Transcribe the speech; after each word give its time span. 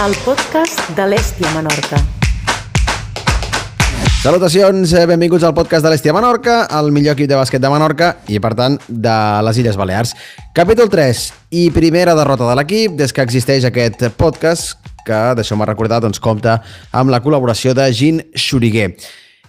el 0.00 0.14
podcast 0.24 0.78
de 0.96 1.04
l'Èstia 1.10 1.50
Menorca. 1.52 1.98
Salutacions, 4.22 4.94
eh, 4.96 5.02
benvinguts 5.04 5.44
al 5.44 5.52
podcast 5.52 5.84
de 5.84 5.90
l'Estia 5.92 6.14
Menorca, 6.16 6.62
el 6.78 6.88
millor 6.90 7.18
equip 7.18 7.28
de 7.28 7.36
bàsquet 7.36 7.60
de 7.60 7.68
Menorca 7.68 8.08
i, 8.26 8.38
per 8.40 8.54
tant, 8.56 8.78
de 8.88 9.16
les 9.44 9.60
Illes 9.60 9.76
Balears. 9.76 10.14
Capítol 10.56 10.88
3 10.88 11.20
i 11.50 11.66
primera 11.70 12.14
derrota 12.16 12.48
de 12.48 12.56
l'equip 12.56 12.96
des 12.96 13.12
que 13.12 13.20
existeix 13.20 13.68
aquest 13.68 14.06
podcast 14.16 14.78
que, 15.04 15.20
deixeu-me 15.36 15.68
recordar, 15.68 16.00
doncs, 16.00 16.20
compta 16.20 16.62
amb 16.92 17.12
la 17.12 17.20
col·laboració 17.20 17.76
de 17.76 17.92
Gin 17.92 18.24
Xuriguer. 18.32 18.94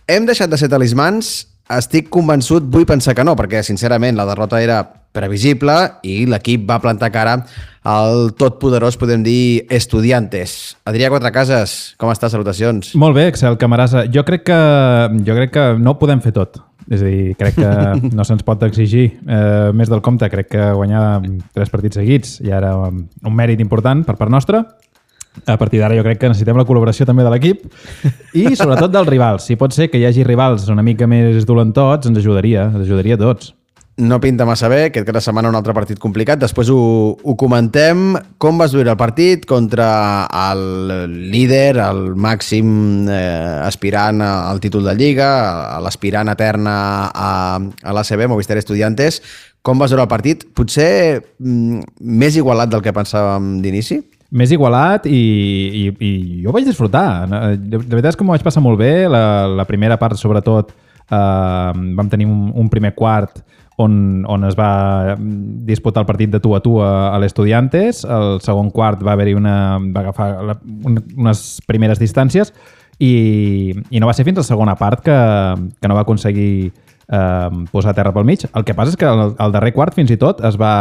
Hem 0.07 0.27
deixat 0.27 0.51
de 0.51 0.59
ser 0.59 0.67
talismans? 0.67 1.47
Estic 1.71 2.11
convençut, 2.11 2.67
vull 2.67 2.83
pensar 2.83 3.15
que 3.15 3.23
no, 3.23 3.37
perquè, 3.39 3.63
sincerament, 3.63 4.19
la 4.19 4.27
derrota 4.27 4.59
era 4.59 4.83
previsible 5.15 5.77
i 6.07 6.25
l'equip 6.27 6.67
va 6.67 6.79
plantar 6.83 7.11
cara 7.11 7.39
al 7.83 8.33
tot 8.37 8.59
poderós, 8.61 8.97
podem 8.97 9.23
dir, 9.25 9.65
Estudiantes. 9.73 10.77
Adrià 10.85 11.09
Quatrecases, 11.09 11.95
com 11.97 12.11
estàs? 12.13 12.35
Salutacions. 12.35 12.93
Molt 12.99 13.17
bé, 13.17 13.27
Excel 13.31 13.57
Camarasa. 13.61 14.05
Jo 14.13 14.23
crec 14.27 14.45
que, 14.51 14.59
jo 15.25 15.37
crec 15.37 15.55
que 15.55 15.65
no 15.81 15.97
podem 15.99 16.21
fer 16.21 16.33
tot. 16.35 16.61
És 16.91 17.01
a 17.01 17.07
dir, 17.07 17.33
crec 17.39 17.57
que 17.57 17.71
no 18.17 18.25
se'ns 18.27 18.45
pot 18.45 18.61
exigir 18.67 19.07
eh, 19.25 19.71
més 19.73 19.89
del 19.89 20.03
compte. 20.05 20.29
Crec 20.29 20.51
que 20.53 20.69
guanyar 20.77 21.21
tres 21.55 21.73
partits 21.73 21.97
seguits 22.01 22.37
ja 22.45 22.59
era 22.59 22.75
un 22.85 23.35
mèrit 23.37 23.61
important 23.63 24.05
per 24.05 24.17
part 24.19 24.33
nostra. 24.33 24.65
A 25.47 25.55
partir 25.55 25.79
d'ara 25.79 25.95
jo 25.95 26.03
crec 26.03 26.19
que 26.19 26.27
necessitem 26.27 26.57
la 26.59 26.65
col·laboració 26.67 27.05
també 27.07 27.23
de 27.23 27.31
l'equip 27.31 27.63
i 28.35 28.49
sobretot 28.51 28.91
dels 28.91 29.07
rivals. 29.07 29.47
Si 29.47 29.55
pot 29.55 29.71
ser 29.71 29.87
que 29.87 30.01
hi 30.01 30.03
hagi 30.09 30.27
rivals 30.27 30.67
una 30.69 30.83
mica 30.83 31.07
més 31.07 31.47
dolentots, 31.47 32.11
ens 32.11 32.19
ajudaria, 32.19 32.67
ens 32.67 32.83
ajudaria 32.83 33.15
a 33.15 33.21
tots 33.21 33.53
no 33.97 34.19
pinta 34.23 34.45
massa 34.47 34.69
bé, 34.71 34.85
aquest 34.87 35.05
cap 35.05 35.17
de 35.17 35.21
setmana 35.21 35.49
un 35.51 35.57
altre 35.57 35.73
partit 35.75 35.99
complicat, 35.99 36.39
després 36.39 36.71
ho, 36.71 36.79
ho 37.21 37.35
comentem. 37.37 38.15
Com 38.41 38.57
vas 38.61 38.73
viure 38.73 38.89
el 38.93 38.99
partit 38.99 39.43
contra 39.49 39.89
el 40.31 40.63
líder, 41.33 41.75
el 41.83 42.01
màxim 42.15 43.09
eh, 43.11 43.59
aspirant 43.67 44.23
al 44.25 44.61
títol 44.63 44.87
de 44.87 44.95
Lliga, 44.97 45.31
l'aspirant 45.83 46.31
eterna 46.31 46.75
a, 47.11 47.31
a 47.59 47.95
l'ACB, 47.97 48.25
Movistar 48.31 48.57
Estudiantes. 48.61 49.21
Com 49.61 49.77
vas 49.77 49.91
veure 49.93 50.07
el 50.07 50.09
partit? 50.09 50.47
Potser 50.57 51.21
mm, 51.21 51.83
més 52.01 52.39
igualat 52.39 52.71
del 52.71 52.81
que 52.81 52.95
pensàvem 52.95 53.59
d'inici? 53.61 53.99
Més 54.31 54.53
igualat 54.55 55.05
i, 55.11 55.19
i, 55.19 55.83
i 55.91 56.11
jo 56.45 56.53
vaig 56.55 56.65
disfrutar. 56.65 57.27
De 57.27 57.81
veritat 57.83 58.13
és 58.13 58.17
que 58.17 58.23
m'ho 58.23 58.33
vaig 58.33 58.45
passar 58.47 58.63
molt 58.63 58.79
bé. 58.79 59.09
La, 59.11 59.45
la 59.51 59.67
primera 59.67 59.99
part, 59.99 60.15
sobretot, 60.17 60.71
vam 61.09 62.09
tenir 62.09 62.27
un, 62.27 62.51
un 62.55 62.69
primer 62.69 62.93
quart 62.95 63.41
on, 63.81 64.25
on 64.27 64.45
es 64.45 64.57
va 64.57 65.15
disputar 65.17 66.03
el 66.03 66.09
partit 66.09 66.31
de 66.31 66.39
tu 66.39 66.55
a 66.55 66.61
tu 66.61 66.77
a, 66.81 67.15
a 67.15 67.19
l'Estudiantes. 67.21 68.03
El 68.05 68.39
segon 68.45 68.71
quart 68.73 69.01
va 69.03 69.15
haver-hi 69.15 69.35
una... 69.37 69.55
va 69.93 70.05
agafar 70.05 70.29
la, 70.45 70.57
un, 70.85 71.01
unes 71.17 71.61
primeres 71.67 72.01
distàncies 72.01 72.53
i, 72.99 73.73
i 73.89 73.99
no 73.99 74.09
va 74.09 74.15
ser 74.17 74.27
fins 74.27 74.39
a 74.39 74.45
la 74.45 74.51
segona 74.51 74.77
part 74.79 75.03
que, 75.05 75.17
que 75.81 75.89
no 75.89 75.97
va 75.97 76.05
aconseguir 76.05 76.71
eh, 76.71 77.49
posar 77.71 77.95
terra 77.97 78.13
pel 78.13 78.27
mig. 78.27 78.45
El 78.53 78.67
que 78.67 78.77
passa 78.77 78.93
és 78.93 78.99
que 78.99 79.09
el, 79.09 79.35
el 79.35 79.55
darrer 79.55 79.73
quart 79.75 79.97
fins 79.97 80.13
i 80.13 80.19
tot 80.21 80.43
es 80.45 80.59
va, 80.61 80.73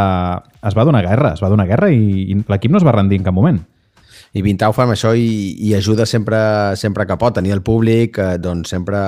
es 0.61 0.77
va 0.77 0.87
donar 0.87 1.05
guerra, 1.07 1.35
es 1.35 1.43
va 1.43 1.51
donar 1.51 1.69
guerra 1.69 1.91
i, 1.93 2.27
i 2.31 2.41
l'equip 2.47 2.73
no 2.73 2.81
es 2.81 2.87
va 2.87 2.97
rendir 2.97 3.21
en 3.21 3.29
cap 3.29 3.37
moment 3.37 3.61
i 4.31 4.41
Vintau 4.45 4.71
fa 4.71 4.85
amb 4.85 4.93
això 4.95 5.11
i, 5.17 5.57
i 5.59 5.73
ajuda 5.75 6.05
sempre, 6.07 6.39
sempre 6.79 7.05
que 7.07 7.17
pot. 7.19 7.35
Tenir 7.35 7.51
el 7.55 7.63
públic 7.65 8.19
eh, 8.21 8.37
doncs 8.39 8.71
sempre 8.71 9.01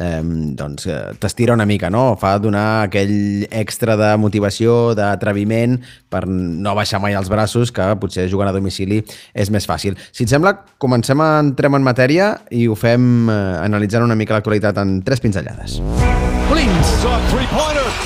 eh, 0.00 0.20
doncs, 0.22 0.86
eh, 0.86 1.12
t'estira 1.18 1.54
una 1.54 1.66
mica, 1.66 1.90
no? 1.90 2.16
Fa 2.20 2.36
donar 2.38 2.86
aquell 2.86 3.46
extra 3.50 3.96
de 3.96 4.12
motivació, 4.20 4.94
d'atreviment 4.98 5.78
per 6.12 6.24
no 6.28 6.74
baixar 6.78 7.00
mai 7.02 7.16
els 7.18 7.30
braços, 7.32 7.72
que 7.72 7.90
potser 8.00 8.28
jugant 8.32 8.48
a 8.48 8.56
domicili 8.56 9.02
és 9.34 9.50
més 9.50 9.66
fàcil. 9.68 9.98
Si 10.12 10.24
et 10.24 10.32
sembla, 10.32 10.56
comencem 10.78 11.20
a 11.20 11.38
entrem 11.42 11.76
en 11.78 11.86
matèria 11.86 12.34
i 12.50 12.66
ho 12.68 12.76
fem 12.78 13.28
eh, 13.28 13.38
analitzant 13.62 14.04
una 14.04 14.16
mica 14.18 14.38
l'actualitat 14.38 14.78
en 14.82 15.00
tres 15.06 15.20
pinzellades. 15.20 15.80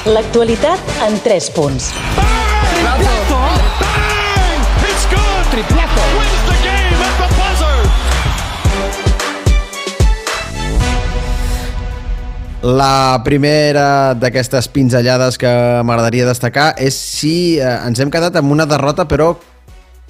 L'actualitat 0.06 0.78
en 1.02 1.18
3 1.24 1.50
punts. 1.50 1.90
Bang! 2.14 3.02
Bang! 3.80 4.60
It's 4.86 5.06
good! 5.10 5.50
Triplazo! 5.50 5.85
La 12.66 13.22
primera 13.22 14.12
d'aquestes 14.18 14.66
pinzellades 14.74 15.36
que 15.38 15.50
m'agradaria 15.86 16.24
destacar 16.26 16.72
és 16.82 16.96
si 16.98 17.60
eh, 17.60 17.68
ens 17.86 18.00
hem 18.02 18.10
quedat 18.10 18.34
amb 18.40 18.50
una 18.50 18.66
derrota 18.66 19.04
però 19.06 19.36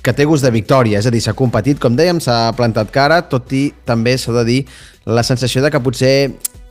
que 0.01 0.15
té 0.17 0.25
gust 0.25 0.47
de 0.47 0.55
victòria, 0.55 1.03
és 1.03 1.05
a 1.05 1.13
dir, 1.13 1.21
s'ha 1.21 1.35
competit, 1.37 1.77
com 1.83 1.99
dèiem, 1.99 2.17
s'ha 2.23 2.55
plantat 2.57 2.89
cara, 2.95 3.21
tot 3.29 3.53
i 3.53 3.67
també 3.85 4.15
s'ha 4.17 4.33
de 4.39 4.45
dir 4.49 4.61
la 5.05 5.27
sensació 5.27 5.61
de 5.61 5.73
que 5.75 5.83
potser 5.85 6.15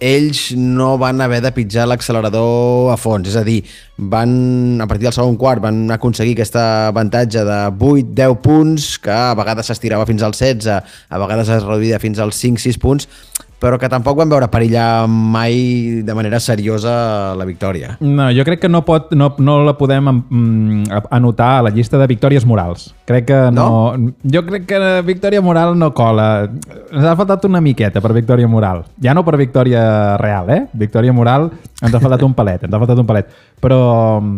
ells 0.02 0.48
no 0.58 0.96
van 0.98 1.22
haver 1.22 1.44
de 1.44 1.54
pitjar 1.54 1.86
l'accelerador 1.86 2.90
a 2.90 2.98
fons, 2.98 3.30
és 3.30 3.38
a 3.38 3.46
dir, 3.46 3.60
van, 4.00 4.82
a 4.82 4.90
partir 4.90 5.06
del 5.06 5.16
segon 5.20 5.38
quart 5.38 5.62
van 5.62 5.86
aconseguir 5.94 6.34
aquesta 6.40 6.66
avantatge 6.90 7.46
de 7.46 7.62
8-10 7.78 8.42
punts, 8.42 8.90
que 9.06 9.14
a 9.14 9.38
vegades 9.38 9.70
s'estirava 9.70 10.10
fins 10.10 10.26
als 10.26 10.42
16, 10.42 10.82
a 11.14 11.24
vegades 11.28 11.54
es 11.60 11.64
reduïa 11.70 12.02
fins 12.02 12.24
als 12.24 12.42
5-6 12.42 12.82
punts, 12.82 13.12
però 13.66 13.80
que 13.82 13.90
tampoc 13.90 14.20
van 14.20 14.30
veure 14.30 14.46
perillar 14.54 15.08
mai 15.10 16.04
de 16.06 16.14
manera 16.14 16.38
seriosa 16.44 17.34
la 17.34 17.48
victòria. 17.50 17.96
No, 18.06 18.28
jo 18.30 18.44
crec 18.46 18.62
que 18.62 18.70
no, 18.70 18.84
pot, 18.86 19.10
no, 19.18 19.32
no 19.42 19.56
la 19.66 19.74
podem 19.74 20.12
mm, 20.12 21.00
anotar 21.10 21.48
a 21.58 21.64
la 21.66 21.72
llista 21.74 21.98
de 21.98 22.06
victòries 22.12 22.46
morals. 22.46 22.92
Crec 23.10 23.26
que 23.32 23.40
no, 23.56 23.66
no? 23.98 24.14
Jo 24.22 24.44
crec 24.46 24.68
que 24.70 24.82
victòria 25.08 25.42
moral 25.42 25.74
no 25.82 25.90
cola. 25.98 26.46
Ens 26.46 27.08
ha 27.10 27.16
faltat 27.18 27.48
una 27.50 27.64
miqueta 27.66 28.04
per 28.06 28.14
victòria 28.14 28.48
moral. 28.48 28.84
Ja 29.02 29.16
no 29.18 29.26
per 29.26 29.40
victòria 29.42 29.82
real, 30.22 30.52
eh? 30.54 30.62
Victòria 30.86 31.16
moral 31.16 31.50
ens 31.82 31.90
ha 31.90 32.04
faltat 32.04 32.22
un 32.28 32.38
palet, 32.38 32.68
ens 32.68 32.76
ha 32.76 32.84
faltat 32.84 33.02
un 33.02 33.10
palet. 33.10 33.34
Però 33.66 33.80
mm, 34.22 34.38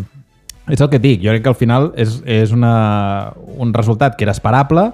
és 0.72 0.80
el 0.80 0.92
que 0.94 1.04
dic, 1.04 1.20
jo 1.26 1.36
crec 1.36 1.44
que 1.44 1.52
al 1.52 1.60
final 1.60 1.92
és, 2.00 2.22
és 2.24 2.56
una, 2.56 3.34
un 3.60 3.76
resultat 3.76 4.16
que 4.16 4.24
era 4.24 4.36
esperable, 4.36 4.88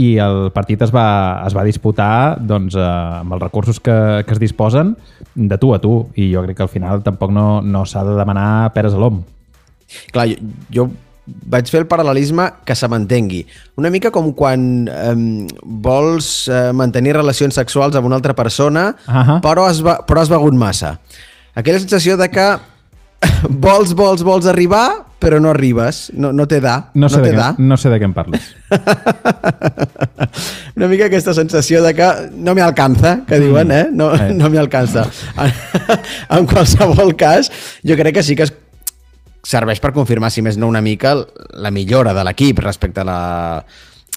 i 0.00 0.16
el 0.22 0.50
partit 0.54 0.80
es 0.86 0.92
va, 0.94 1.42
es 1.46 1.54
va 1.56 1.64
disputar 1.66 2.38
doncs, 2.40 2.76
eh, 2.78 2.88
amb 3.20 3.36
els 3.36 3.42
recursos 3.42 3.80
que, 3.80 4.24
que 4.26 4.32
es 4.36 4.40
disposen 4.40 4.94
de 5.34 5.58
tu 5.60 5.74
a 5.74 5.80
tu 5.82 6.06
i 6.16 6.30
jo 6.32 6.42
crec 6.46 6.56
que 6.56 6.66
al 6.66 6.72
final 6.72 7.02
tampoc 7.04 7.32
no, 7.34 7.60
no 7.60 7.84
s'ha 7.84 8.04
de 8.06 8.16
demanar 8.16 8.72
peres 8.72 8.96
a 8.96 9.00
l'om. 9.00 9.22
Clar, 10.12 10.28
jo, 10.32 10.38
jo 10.72 10.88
vaig 11.22 11.68
fer 11.70 11.82
el 11.82 11.88
paral·lelisme 11.90 12.48
que 12.66 12.74
se 12.74 12.88
m'entengui. 12.90 13.42
Una 13.78 13.92
mica 13.94 14.10
com 14.14 14.32
quan 14.36 14.88
eh, 14.88 15.14
vols 15.62 16.32
eh, 16.48 16.70
mantenir 16.76 17.14
relacions 17.18 17.54
sexuals 17.60 17.96
amb 17.98 18.08
una 18.08 18.18
altra 18.18 18.34
persona, 18.34 18.90
uh 19.06 19.14
-huh. 19.14 19.40
però, 19.44 19.68
has, 19.68 19.82
però 19.82 20.20
has 20.20 20.32
begut 20.32 20.54
massa. 20.54 20.98
Aquella 21.54 21.78
sensació 21.78 22.16
de 22.16 22.28
que 22.28 22.48
vols, 23.66 23.94
vols, 23.94 24.22
vols 24.22 24.46
arribar, 24.46 25.11
però 25.22 25.38
no 25.38 25.52
arribes, 25.52 26.08
no, 26.18 26.32
no 26.34 26.48
té 26.50 26.58
da. 26.62 26.90
No 26.98 27.08
sé, 27.08 27.20
no, 27.20 27.26
de 27.26 27.30
què, 27.30 27.38
da. 27.38 27.52
no 27.58 27.76
sé 27.78 27.92
de 27.92 27.98
què 28.02 28.06
em 28.08 28.14
parles. 28.16 28.48
Una 30.78 30.88
mica 30.90 31.06
aquesta 31.06 31.34
sensació 31.36 31.82
de 31.84 31.92
que 31.94 32.08
no 32.34 32.56
me 32.58 32.64
alcanza, 32.64 33.20
que 33.28 33.38
diuen, 33.38 33.68
mm. 33.68 33.78
eh? 33.78 33.86
No, 33.94 34.10
eh. 34.16 34.32
no 34.34 34.50
me 34.50 34.58
alcanza. 34.58 35.06
en 36.38 36.50
qualsevol 36.50 37.14
cas, 37.20 37.52
jo 37.86 37.94
crec 37.98 38.18
que 38.18 38.26
sí 38.26 38.34
que 38.38 38.48
es 38.48 38.54
serveix 39.46 39.80
per 39.82 39.92
confirmar, 39.94 40.30
si 40.30 40.42
més 40.42 40.58
no 40.58 40.68
una 40.70 40.82
mica, 40.82 41.16
la 41.58 41.70
millora 41.74 42.14
de 42.14 42.24
l'equip 42.26 42.62
respecte 42.62 43.02
a 43.02 43.06
la 43.06 43.20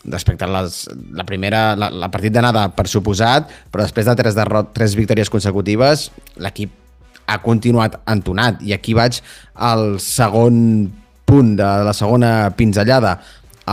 respecte 0.06 0.46
a 0.46 0.50
les, 0.54 0.84
la 1.18 1.26
primera, 1.26 1.72
la, 1.74 1.90
la 1.90 2.12
partit 2.14 2.34
d'anada 2.34 2.68
per 2.78 2.86
suposat, 2.90 3.50
però 3.74 3.86
després 3.86 4.06
de 4.06 4.14
tres, 4.20 4.36
derrot, 4.38 4.70
tres 4.76 4.94
victòries 4.98 5.32
consecutives, 5.34 6.12
l'equip 6.38 6.85
ha 7.26 7.40
continuat 7.44 8.00
entonat. 8.12 8.62
I 8.66 8.76
aquí 8.76 8.94
vaig 8.98 9.22
al 9.56 9.98
segon 10.04 10.92
punt 11.26 11.56
de 11.58 11.72
la 11.88 11.94
segona 11.98 12.52
pinzellada. 12.58 13.18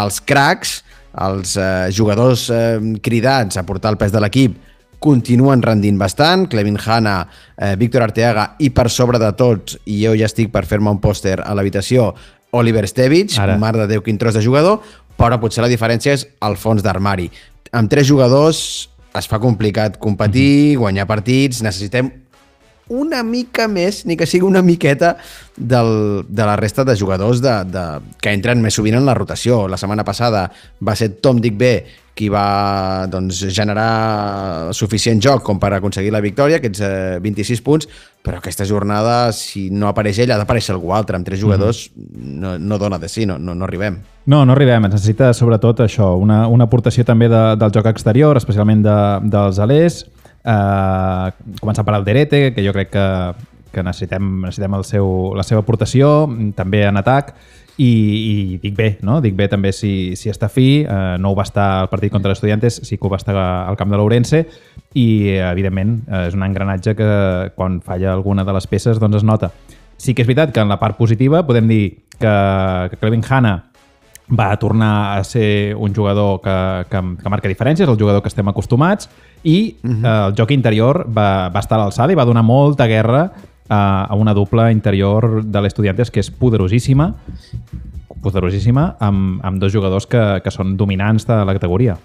Els 0.00 0.20
cracs, 0.24 0.78
els 1.20 1.56
eh, 1.60 1.88
jugadors 1.92 2.48
eh, 2.50 2.78
cridats 3.04 3.60
a 3.60 3.66
portar 3.68 3.92
el 3.92 4.00
pes 4.00 4.12
de 4.14 4.22
l'equip, 4.24 4.56
continuen 5.02 5.62
rendint 5.62 5.98
bastant. 5.98 6.46
Clevin 6.48 6.78
Hanna, 6.78 7.26
eh, 7.56 7.74
Víctor 7.76 8.06
Arteaga 8.06 8.52
i 8.62 8.70
per 8.70 8.88
sobre 8.90 9.20
de 9.20 9.32
tots, 9.36 9.76
i 9.84 10.00
jo 10.04 10.14
ja 10.16 10.30
estic 10.30 10.52
per 10.54 10.64
fer-me 10.70 10.94
un 10.94 11.02
pòster 11.02 11.40
a 11.42 11.52
l'habitació, 11.58 12.12
Oliver 12.52 12.86
Stevich, 12.88 13.38
Ara. 13.40 13.58
mar 13.58 13.74
de 13.76 13.88
Déu, 13.88 14.02
quin 14.04 14.18
tros 14.20 14.36
de 14.36 14.42
jugador, 14.44 14.80
però 15.18 15.38
potser 15.40 15.64
la 15.64 15.70
diferència 15.72 16.14
és 16.14 16.26
el 16.44 16.56
fons 16.60 16.84
d'armari. 16.84 17.30
Amb 17.72 17.90
tres 17.90 18.06
jugadors 18.08 18.88
es 19.16 19.28
fa 19.28 19.40
complicat 19.40 19.98
competir, 20.00 20.78
guanyar 20.80 21.06
partits, 21.08 21.62
necessitem 21.64 22.10
una 22.92 23.22
mica 23.26 23.68
més, 23.68 24.04
ni 24.06 24.18
que 24.20 24.28
sigui 24.28 24.46
una 24.46 24.62
miqueta, 24.62 25.16
del, 25.56 26.24
de 26.28 26.44
la 26.44 26.56
resta 26.56 26.84
de 26.84 26.96
jugadors 26.96 27.42
de, 27.42 27.52
de, 27.68 27.84
que 28.20 28.32
entren 28.32 28.62
més 28.62 28.76
sovint 28.78 28.96
en 28.96 29.06
la 29.06 29.16
rotació. 29.16 29.66
La 29.68 29.80
setmana 29.80 30.04
passada 30.04 30.46
va 30.80 30.96
ser 30.96 31.12
Tom 31.20 31.40
Dick 31.42 31.58
B 31.58 31.74
qui 32.12 32.28
va 32.28 33.06
doncs, 33.08 33.38
generar 33.56 34.72
suficient 34.76 35.20
joc 35.24 35.42
com 35.46 35.60
per 35.60 35.70
aconseguir 35.72 36.10
la 36.12 36.20
victòria, 36.20 36.58
aquests 36.60 36.82
eh, 36.84 37.20
26 37.24 37.62
punts, 37.64 37.88
però 38.22 38.36
aquesta 38.36 38.66
jornada, 38.68 39.32
si 39.32 39.70
no 39.72 39.88
apareix 39.88 40.20
ell, 40.20 40.34
ha 40.34 40.40
d'aparèixer 40.42 40.74
algú 40.74 40.92
altre. 40.92 41.16
Amb 41.16 41.26
tres 41.26 41.40
jugadors 41.40 41.88
mm 41.88 42.02
-hmm. 42.02 42.40
no, 42.40 42.58
no 42.58 42.78
dona 42.78 42.98
de 42.98 43.08
si, 43.08 43.24
no, 43.26 43.38
no, 43.38 43.54
no 43.54 43.64
arribem. 43.64 43.98
No, 44.26 44.44
no 44.44 44.52
arribem. 44.52 44.84
Es 44.84 44.92
necessita 44.92 45.32
sobretot 45.32 45.80
això, 45.80 46.16
una, 46.18 46.46
una 46.48 46.64
aportació 46.64 47.04
també 47.04 47.28
de, 47.28 47.56
del 47.56 47.72
joc 47.72 47.86
exterior, 47.86 48.36
especialment 48.36 48.82
de, 48.82 49.20
dels 49.22 49.58
alers, 49.58 50.06
eh, 50.44 51.32
començar 51.60 51.84
per 51.86 51.96
Alderete, 51.96 52.44
que 52.54 52.64
jo 52.64 52.74
crec 52.74 52.92
que, 52.92 53.06
que 53.72 53.84
necessitem, 53.86 54.28
necessitem 54.46 54.78
el 54.78 54.86
seu, 54.88 55.08
la 55.38 55.46
seva 55.46 55.62
aportació, 55.64 56.12
també 56.56 56.84
en 56.88 57.00
atac, 57.00 57.34
i, 57.80 57.88
i 57.88 58.58
dic 58.60 58.74
bé, 58.76 58.88
no? 59.06 59.20
Dic 59.24 59.34
bé 59.36 59.48
també 59.48 59.72
si, 59.72 60.12
si 60.18 60.30
està 60.30 60.50
fi, 60.52 60.82
eh, 60.84 61.16
no 61.18 61.32
ho 61.32 61.38
va 61.38 61.46
estar 61.48 61.68
al 61.80 61.90
partit 61.92 62.12
contra 62.12 62.32
l'Estudiantes, 62.32 62.82
sí 62.84 62.98
que 62.98 63.08
ho 63.08 63.12
va 63.12 63.20
estar 63.20 63.36
al 63.36 63.78
camp 63.80 63.92
de 63.92 64.00
l'Ourense 64.00 64.44
i, 64.92 65.06
evidentment, 65.38 65.96
eh, 66.06 66.26
és 66.28 66.36
un 66.36 66.44
engranatge 66.44 66.94
que 66.98 67.08
quan 67.56 67.80
falla 67.84 68.12
alguna 68.12 68.44
de 68.44 68.56
les 68.58 68.68
peces 68.68 69.00
doncs 69.00 69.22
es 69.22 69.26
nota. 69.26 69.52
Sí 69.96 70.14
que 70.14 70.24
és 70.24 70.28
veritat 70.28 70.52
que 70.52 70.60
en 70.60 70.68
la 70.68 70.80
part 70.82 70.98
positiva 70.98 71.46
podem 71.46 71.68
dir 71.70 71.82
que, 72.18 72.32
que 72.90 72.98
Clevin 73.00 73.24
Hanna 73.28 73.71
va 74.32 74.56
tornar 74.56 75.18
a 75.18 75.24
ser 75.24 75.76
un 75.76 75.94
jugador 75.94 76.40
que, 76.40 76.56
que, 76.90 77.02
que 77.22 77.32
marca 77.32 77.50
diferències, 77.50 77.88
el 77.88 77.98
jugador 78.00 78.22
que 78.22 78.30
estem 78.32 78.48
acostumats, 78.48 79.10
i 79.42 79.76
uh 79.82 79.90
-huh. 79.90 80.04
eh, 80.04 80.28
el 80.28 80.34
joc 80.34 80.50
interior 80.50 81.06
va, 81.06 81.48
va 81.48 81.60
estar 81.60 81.78
a 81.78 81.84
l'alçada 81.84 82.12
i 82.12 82.16
va 82.16 82.24
donar 82.24 82.42
molta 82.42 82.86
guerra 82.86 83.32
a, 83.68 84.06
a 84.08 84.14
una 84.14 84.34
dupla 84.34 84.70
interior 84.72 85.44
de 85.44 85.60
l'Estudiantes 85.60 86.10
que 86.10 86.20
és 86.20 86.30
poderosíssima, 86.30 87.14
poderosíssima 88.22 88.96
amb, 89.00 89.40
amb 89.44 89.60
dos 89.60 89.72
jugadors 89.72 90.06
que, 90.06 90.40
que 90.42 90.50
són 90.50 90.76
dominants 90.76 91.26
de 91.26 91.44
la 91.44 91.52
categoria. 91.52 91.98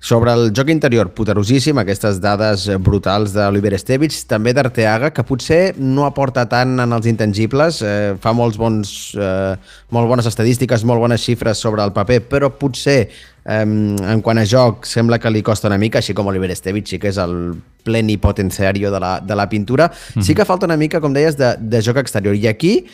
Sobre 0.00 0.30
el 0.30 0.52
joc 0.54 0.68
interior, 0.70 1.08
poderosíssim, 1.10 1.78
aquestes 1.82 2.20
dades 2.22 2.68
brutals 2.86 3.32
d'Oliver 3.34 3.72
Estevich, 3.74 4.14
també 4.30 4.52
d'Arteaga, 4.54 5.10
que 5.10 5.24
potser 5.26 5.72
no 5.74 6.04
aporta 6.06 6.44
tant 6.46 6.76
en 6.84 6.94
els 6.94 7.08
intangibles, 7.10 7.80
eh, 7.82 8.14
fa 8.22 8.30
molts 8.32 8.60
bons, 8.60 8.92
eh, 9.18 9.56
molt 9.90 10.06
bones 10.06 10.30
estadístiques, 10.30 10.84
molt 10.86 11.02
bones 11.02 11.24
xifres 11.24 11.58
sobre 11.58 11.82
el 11.82 11.92
paper, 11.92 12.20
però 12.30 12.52
potser 12.54 13.08
eh, 13.08 13.64
en 13.66 14.22
quant 14.22 14.38
a 14.38 14.46
joc 14.46 14.86
sembla 14.86 15.18
que 15.18 15.34
li 15.34 15.42
costa 15.42 15.66
una 15.66 15.82
mica, 15.82 15.98
així 15.98 16.14
com 16.14 16.30
Oliver 16.30 16.52
Estevich, 16.54 16.94
sí 16.94 17.02
que 17.02 17.10
és 17.10 17.18
el 17.18 17.58
plenipotenciario 17.82 18.94
de 18.94 19.00
la, 19.02 19.18
de 19.18 19.34
la 19.34 19.48
pintura. 19.48 19.88
Mm 19.88 20.20
-hmm. 20.20 20.22
Sí 20.22 20.34
que 20.34 20.44
falta 20.44 20.66
una 20.66 20.76
mica, 20.76 21.00
com 21.00 21.12
deies, 21.12 21.36
de, 21.36 21.56
de 21.58 21.82
joc 21.82 21.96
exterior. 21.96 22.36
I 22.36 22.46
aquí 22.46 22.86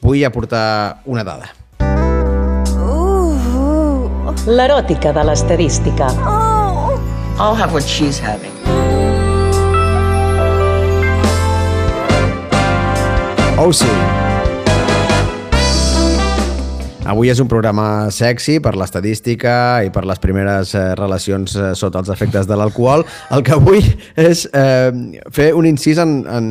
vull 0.00 0.24
aportar 0.24 1.02
una 1.04 1.22
dada. 1.22 1.61
L'eròtica 4.46 5.10
de 5.12 5.22
l'estadística. 5.26 6.08
Oh. 6.22 6.94
I'll 7.38 7.56
have 7.56 7.72
what 7.72 7.82
she's 7.82 8.20
having. 8.20 8.52
Oh, 13.58 13.72
sí. 13.72 13.88
Avui 17.02 17.32
és 17.32 17.40
un 17.42 17.48
programa 17.50 18.10
sexy 18.14 18.60
per 18.62 18.76
l'estadística 18.78 19.54
i 19.82 19.90
per 19.90 20.04
les 20.06 20.22
primeres 20.22 20.74
eh, 20.78 20.84
relacions 20.98 21.56
eh, 21.58 21.72
sota 21.78 21.98
els 22.02 22.12
efectes 22.14 22.46
de 22.46 22.58
l'alcohol. 22.58 23.02
El 23.34 23.42
que 23.46 23.58
vull 23.58 23.82
és 24.14 24.44
eh, 24.54 24.90
fer 25.34 25.50
un 25.58 25.66
incís 25.66 25.98
en, 25.98 26.20
en, 26.30 26.46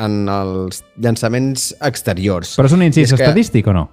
en 0.00 0.16
els 0.32 0.80
llançaments 0.96 1.74
exteriors. 1.84 2.56
Però 2.56 2.72
és 2.72 2.76
un 2.76 2.88
incís 2.88 3.12
estadístic 3.12 3.68
o 3.68 3.76
no? 3.76 3.86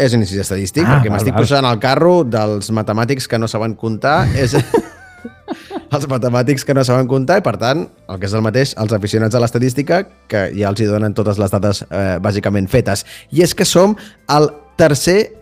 És 0.00 0.14
un 0.16 0.24
incís 0.24 0.40
estadístic, 0.40 0.86
ah, 0.86 0.96
perquè 0.96 1.12
m'estic 1.12 1.36
posant 1.36 1.66
al 1.68 1.78
carro 1.82 2.22
dels 2.24 2.70
matemàtics 2.74 3.28
que 3.28 3.38
no 3.38 3.48
saben 3.50 3.76
comptar. 3.78 4.24
És 4.38 4.56
els 5.92 6.08
matemàtics 6.08 6.64
que 6.64 6.74
no 6.74 6.84
saben 6.86 7.08
comptar 7.10 7.38
i, 7.42 7.44
per 7.44 7.54
tant, 7.60 7.84
el 8.08 8.18
que 8.20 8.28
és 8.28 8.34
el 8.36 8.44
mateix, 8.44 8.72
els 8.80 8.94
aficionats 8.96 9.36
a 9.36 9.42
l'estadística, 9.42 10.02
que 10.28 10.48
ja 10.56 10.72
els 10.72 10.80
hi 10.80 10.88
donen 10.88 11.14
totes 11.16 11.40
les 11.40 11.52
dades 11.52 11.84
eh, 11.88 12.18
bàsicament 12.24 12.68
fetes. 12.72 13.04
I 13.30 13.44
és 13.44 13.54
que 13.54 13.68
som 13.68 13.96
el 14.32 14.50
tercer 14.80 15.34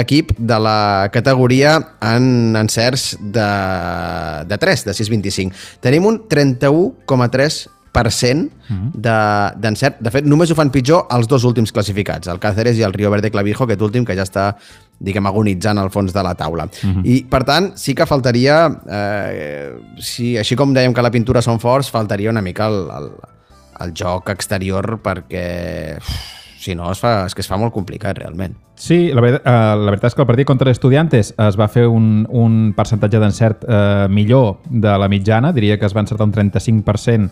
equip 0.00 0.32
de 0.38 0.58
la 0.58 1.10
categoria 1.12 1.76
en 2.02 2.56
encerts 2.56 3.12
de, 3.20 3.48
de 4.48 4.58
3, 4.58 4.86
de 4.88 4.96
6,25. 4.96 5.66
Tenim 5.84 6.08
un 6.08 6.22
31,3 6.30 7.66
d'encert. 8.04 9.98
De, 9.98 10.04
de 10.04 10.12
fet, 10.14 10.28
només 10.28 10.50
ho 10.50 10.56
fan 10.58 10.70
pitjor 10.74 11.06
els 11.14 11.28
dos 11.30 11.44
últims 11.48 11.72
classificats, 11.72 12.28
el 12.28 12.38
Cáceres 12.42 12.78
i 12.78 12.84
el 12.86 12.92
Rio 12.94 13.10
Verde 13.10 13.30
Clavijo, 13.30 13.64
aquest 13.64 13.82
últim 13.82 14.04
que 14.04 14.16
ja 14.18 14.26
està 14.26 14.52
diguem, 14.98 15.26
agonitzant 15.30 15.78
al 15.78 15.90
fons 15.94 16.14
de 16.14 16.22
la 16.22 16.34
taula. 16.34 16.64
Uh 16.66 16.90
-huh. 16.90 17.02
I, 17.06 17.24
per 17.30 17.44
tant, 17.44 17.72
sí 17.76 17.94
que 17.94 18.06
faltaria, 18.06 18.68
eh, 18.90 19.76
si, 19.98 20.36
així 20.36 20.56
com 20.56 20.74
dèiem 20.74 20.92
que 20.92 21.02
la 21.02 21.10
pintura 21.10 21.42
són 21.42 21.60
forts, 21.60 21.90
faltaria 21.90 22.30
una 22.30 22.42
mica 22.42 22.66
el, 22.66 22.88
el, 22.98 23.10
el 23.80 23.92
joc 23.94 24.30
exterior 24.30 24.98
perquè 25.02 25.96
uf, 25.98 26.38
si 26.58 26.74
no, 26.74 26.90
es 26.90 26.98
fa, 26.98 27.26
és 27.26 27.34
que 27.34 27.40
es 27.40 27.48
fa 27.48 27.56
molt 27.56 27.72
complicat, 27.72 28.18
realment. 28.18 28.56
Sí, 28.74 29.12
la, 29.14 29.20
veritat, 29.20 29.46
eh, 29.46 29.76
la 29.78 29.90
veritat 29.90 30.10
és 30.10 30.14
que 30.14 30.22
el 30.22 30.26
partit 30.26 30.46
contra 30.46 30.70
Estudiantes 30.70 31.34
es 31.38 31.58
va 31.58 31.68
fer 31.68 31.86
un, 31.86 32.26
un 32.28 32.74
percentatge 32.76 33.18
d'encert 33.18 33.64
eh, 33.64 34.06
millor 34.10 34.58
de 34.68 34.98
la 34.98 35.08
mitjana, 35.08 35.52
diria 35.52 35.78
que 35.78 35.86
es 35.86 35.94
va 35.94 36.00
encertar 36.00 36.26
un 36.26 36.32
35% 36.32 37.30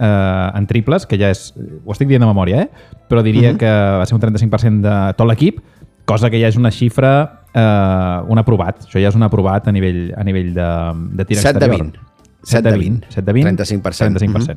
eh, 0.00 0.50
en 0.54 0.66
triples, 0.66 1.06
que 1.06 1.18
ja 1.20 1.30
és... 1.30 1.50
Ho 1.84 1.92
estic 1.94 2.08
dient 2.08 2.24
de 2.24 2.28
memòria, 2.28 2.64
eh? 2.64 2.96
Però 3.10 3.22
diria 3.22 3.50
uh 3.50 3.52
mhm. 3.52 3.56
-huh. 3.56 3.60
que 3.60 3.98
va 4.00 4.06
ser 4.06 4.14
un 4.16 4.20
35% 4.20 4.80
de 4.80 5.14
tot 5.14 5.28
l'equip, 5.28 5.60
cosa 6.04 6.30
que 6.30 6.40
ja 6.40 6.48
és 6.48 6.56
una 6.56 6.70
xifra, 6.70 7.44
eh, 7.54 8.30
un 8.30 8.38
aprovat. 8.38 8.86
Això 8.86 9.00
ja 9.00 9.08
és 9.08 9.14
un 9.14 9.22
aprovat 9.22 9.68
a 9.68 9.72
nivell, 9.72 10.12
a 10.16 10.24
nivell 10.24 10.54
de, 10.54 10.68
de 11.12 11.24
tir 11.24 11.36
7 11.36 11.58
exterior. 11.58 11.76
De 11.76 11.82
20. 11.84 11.98
7 12.42 12.70
de 12.70 12.78
20. 12.78 13.06
7 13.10 13.26
de 13.26 13.32
20. 13.32 13.50
35%. 13.64 14.18
35%. 14.18 14.56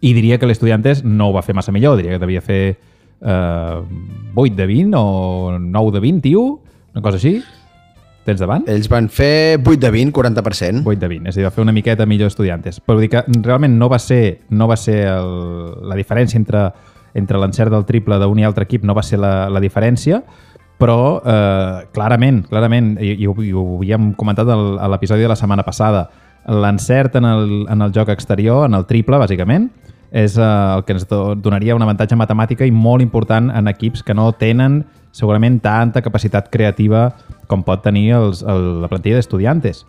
I 0.00 0.12
diria 0.12 0.38
que 0.38 0.46
l'Estudiantes 0.46 1.04
no 1.04 1.28
ho 1.28 1.32
va 1.32 1.42
fer 1.42 1.54
massa 1.54 1.70
millor, 1.70 1.96
diria 1.96 2.12
que 2.12 2.18
devia 2.18 2.40
fer 2.40 2.78
eh, 3.20 3.82
8 4.34 4.56
de 4.56 4.66
20 4.66 4.96
o 4.96 5.58
9 5.58 5.92
de 5.92 6.00
21, 6.00 6.60
una 6.94 7.02
cosa 7.02 7.16
així. 7.16 7.42
Tens 8.24 8.40
davant? 8.40 8.64
Ells 8.72 8.88
van 8.88 9.10
fer 9.12 9.58
8 9.60 9.76
de 9.82 9.90
20, 9.92 10.12
40%. 10.16 10.80
8 10.88 11.00
de 11.00 11.08
20, 11.12 11.28
és 11.28 11.36
a 11.36 11.40
dir, 11.40 11.44
va 11.44 11.52
fer 11.52 11.64
una 11.64 11.74
miqueta 11.76 12.06
millor 12.08 12.32
estudiantes. 12.32 12.80
Però 12.80 12.96
dir 13.00 13.10
que 13.12 13.20
realment 13.44 13.76
no 13.78 13.90
va 13.92 14.00
ser, 14.00 14.40
no 14.48 14.68
va 14.70 14.78
ser 14.80 15.02
el, 15.12 15.30
la 15.84 15.98
diferència 15.98 16.40
entre, 16.40 16.70
entre 17.12 17.40
l'encert 17.40 17.72
del 17.74 17.84
triple 17.84 18.18
d'un 18.22 18.40
i 18.40 18.48
altre 18.48 18.64
equip, 18.64 18.84
no 18.88 18.96
va 18.96 19.04
ser 19.04 19.20
la, 19.20 19.50
la 19.52 19.60
diferència, 19.60 20.22
però 20.80 20.98
eh, 21.20 21.84
clarament, 21.94 22.42
clarament, 22.48 22.94
i, 22.96 23.12
i, 23.20 23.28
ho, 23.28 23.36
i 23.44 23.52
ho 23.52 23.64
havíem 23.76 24.12
comentat 24.18 24.48
al, 24.48 24.78
a 24.80 24.88
l'episodi 24.94 25.26
de 25.26 25.30
la 25.30 25.38
setmana 25.38 25.66
passada, 25.66 26.08
l'encert 26.48 27.20
en, 27.20 27.28
el, 27.28 27.54
en 27.72 27.84
el 27.84 27.92
joc 27.92 28.10
exterior, 28.12 28.64
en 28.68 28.80
el 28.80 28.88
triple, 28.88 29.20
bàsicament, 29.20 29.68
és 30.14 30.38
eh, 30.38 30.48
el 30.48 30.84
que 30.88 30.96
ens 30.96 31.06
donaria 31.44 31.76
un 31.76 31.84
avantatge 31.84 32.16
matemàtica 32.16 32.64
i 32.64 32.72
molt 32.72 33.04
important 33.04 33.52
en 33.52 33.68
equips 33.68 34.04
que 34.06 34.16
no 34.16 34.30
tenen 34.38 34.82
segurament 35.14 35.60
tanta 35.62 36.02
capacitat 36.02 36.50
creativa 36.50 37.08
com 37.50 37.64
pot 37.66 37.84
tenir 37.84 38.08
els, 38.18 38.42
el, 38.42 38.80
la 38.84 38.90
plantilla 38.90 39.20
d'estudiantes. 39.20 39.84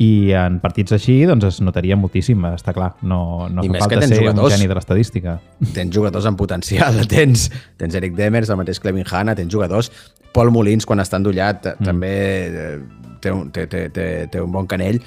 I 0.00 0.32
en 0.32 0.56
partits 0.62 0.94
així 0.96 1.18
doncs 1.28 1.44
es 1.44 1.58
notaria 1.60 1.96
moltíssim, 2.00 2.46
està 2.54 2.72
clar. 2.72 2.94
No, 3.02 3.48
no 3.52 3.64
fa 3.66 3.82
falta 3.82 4.06
ser 4.06 4.22
jugadors, 4.22 4.46
un 4.46 4.54
geni 4.56 4.70
de 4.70 4.76
l'estadística. 4.78 5.36
Tens 5.74 5.92
jugadors 5.92 6.28
en 6.30 6.38
potencial, 6.40 7.02
tens, 7.10 7.50
tens 7.80 7.98
Eric 8.00 8.16
Demers, 8.16 8.48
el 8.48 8.60
mateix 8.62 8.80
Clevin 8.80 9.06
Hanna, 9.08 9.36
tens 9.38 9.52
jugadors... 9.52 9.92
Paul 10.30 10.52
Molins, 10.54 10.84
quan 10.86 11.02
està 11.02 11.18
endollat, 11.18 11.64
mm. 11.72 11.86
també 11.88 12.10
eh, 12.46 12.74
té 13.18 13.32
un, 13.34 13.48
té, 13.50 13.64
té, 13.66 13.88
té, 13.90 14.06
té 14.30 14.38
un 14.38 14.52
bon 14.54 14.68
canell, 14.70 15.00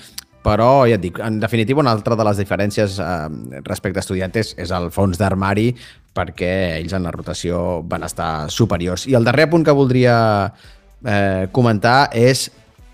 però 0.43 0.83
ja 0.89 0.97
et 0.97 1.03
dic, 1.03 1.19
en 1.23 1.39
definitiva 1.39 1.79
una 1.79 1.93
altra 1.95 2.17
de 2.19 2.25
les 2.27 2.39
diferències 2.41 2.97
eh, 2.99 3.61
respecte 3.63 4.01
a 4.01 4.03
estudiantes 4.03 4.53
és 4.59 4.73
el 4.75 4.89
fons 4.91 5.19
d'armari 5.19 5.69
perquè 6.13 6.51
ells 6.81 6.93
en 6.93 7.07
la 7.07 7.13
rotació 7.15 7.81
van 7.89 8.03
estar 8.05 8.51
superiors. 8.51 9.07
I 9.07 9.15
el 9.17 9.25
darrer 9.25 9.47
punt 9.49 9.63
que 9.65 9.75
voldria 9.75 10.15
eh, 11.05 11.47
comentar 11.51 12.09
és 12.13 12.49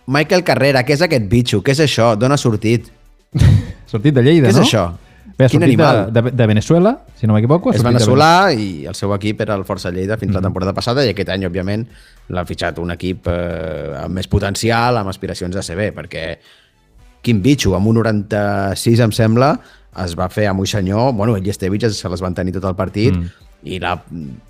Michael 0.10 0.44
Carrera, 0.44 0.84
què 0.86 0.96
és 0.98 1.04
aquest 1.06 1.28
bitxo? 1.30 1.62
Què 1.66 1.76
és 1.76 1.84
això? 1.86 2.14
D'on 2.18 2.34
ha 2.34 2.40
sortit? 2.42 2.90
sortit 3.92 4.16
de 4.16 4.26
Lleida, 4.26 4.48
no? 4.48 4.54
Què 4.54 4.58
és 4.58 4.66
això? 4.66 4.88
Bé, 5.40 5.48
Quin 5.48 5.64
animal? 5.64 6.10
De, 6.12 6.22
de, 6.22 6.32
de 6.36 6.48
Venezuela, 6.50 6.98
si 7.16 7.28
no 7.30 7.36
m'equivoco. 7.36 7.72
És 7.72 7.84
veneçolà 7.86 8.50
i 8.52 8.84
el 8.90 8.96
seu 8.98 9.14
equip 9.16 9.40
era 9.46 9.56
el 9.56 9.64
Força 9.64 9.88
Lleida 9.94 10.18
fins 10.18 10.32
mm 10.32 10.34
-hmm. 10.34 10.42
la 10.42 10.48
temporada 10.48 10.74
passada 10.74 11.06
i 11.06 11.14
aquest 11.14 11.30
any, 11.30 11.46
òbviament, 11.48 11.86
l'ha 12.28 12.46
fitxat 12.46 12.80
un 12.80 12.92
equip 12.92 13.28
eh, 13.28 14.04
amb 14.04 14.16
més 14.16 14.28
potencial, 14.28 14.98
amb 14.98 15.10
aspiracions 15.10 15.56
a 15.56 15.62
ser 15.62 15.78
bé, 15.78 15.94
perquè 15.94 16.38
quin 17.22 17.42
bitxo, 17.42 17.76
amb 17.76 17.88
un 17.88 17.96
96 17.96 19.00
em 19.00 19.12
sembla, 19.12 19.60
es 20.04 20.16
va 20.16 20.30
fer 20.30 20.52
un 20.52 20.66
senyor, 20.66 21.14
bueno, 21.14 21.38
ell 21.38 21.48
i 21.48 21.50
Estevich 21.50 21.90
se 21.90 22.10
les 22.10 22.22
van 22.22 22.34
tenir 22.34 22.54
tot 22.54 22.66
el 22.66 22.76
partit, 22.76 23.16
mm 23.16 23.49
i 23.64 23.80
la 23.82 23.96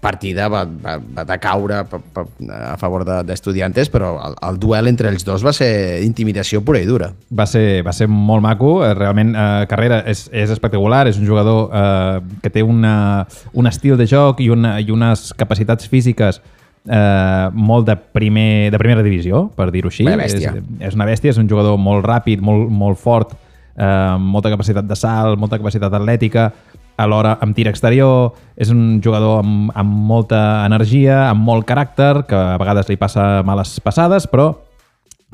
partida 0.02 0.48
va, 0.52 0.64
va, 0.70 0.98
va 1.00 1.24
decaure 1.26 1.80
a 1.82 2.76
favor 2.78 3.06
d'estudiantes, 3.26 3.88
de, 3.88 3.94
però 3.94 4.12
el, 4.28 4.36
el 4.46 4.60
duel 4.62 4.92
entre 4.92 5.10
els 5.10 5.26
dos 5.26 5.46
va 5.46 5.54
ser 5.56 6.04
intimidació 6.06 6.62
pura 6.66 6.82
i 6.84 6.86
dura. 6.86 7.10
Va 7.34 7.48
ser, 7.50 7.82
va 7.86 7.94
ser 7.96 8.10
molt 8.12 8.46
maco, 8.46 8.78
eh, 8.86 8.94
realment 8.98 9.34
eh, 9.34 9.66
Carrera 9.72 10.04
és, 10.10 10.28
és 10.30 10.54
espectacular, 10.54 11.08
és 11.10 11.18
un 11.18 11.26
jugador 11.26 11.74
eh, 11.74 12.38
que 12.44 12.54
té 12.54 12.64
una, 12.66 13.26
un 13.54 13.70
estil 13.72 13.98
de 13.98 14.08
joc 14.10 14.44
i, 14.46 14.52
una, 14.54 14.78
i 14.80 14.94
unes 14.94 15.32
capacitats 15.40 15.90
físiques 15.90 16.42
eh, 16.86 17.50
molt 17.54 17.90
de, 17.90 17.98
primer, 17.98 18.70
de 18.72 18.82
primera 18.82 19.04
divisió, 19.06 19.48
per 19.58 19.72
dir-ho 19.74 19.90
així. 19.90 20.06
És, 20.06 20.38
és 20.38 20.98
una 20.98 21.10
bèstia, 21.10 21.34
és 21.34 21.42
un 21.42 21.50
jugador 21.50 21.80
molt 21.82 22.06
ràpid, 22.06 22.46
molt, 22.46 22.70
molt 22.70 23.02
fort, 23.02 23.34
eh, 23.74 24.18
molta 24.20 24.54
capacitat 24.54 24.88
de 24.88 24.98
salt, 24.98 25.40
molta 25.42 25.58
capacitat 25.58 25.98
atlètica, 25.98 26.52
alhora 27.00 27.38
amb 27.42 27.56
tir 27.56 27.68
exterior, 27.72 28.34
és 28.60 28.72
un 28.74 29.00
jugador 29.04 29.44
amb, 29.44 29.70
amb 29.78 30.00
molta 30.10 30.66
energia, 30.68 31.30
amb 31.30 31.46
molt 31.48 31.68
caràcter, 31.70 32.26
que 32.30 32.38
a 32.38 32.58
vegades 32.62 32.90
li 32.92 33.00
passa 33.00 33.40
males 33.48 33.78
passades, 33.84 34.28
però 34.28 34.52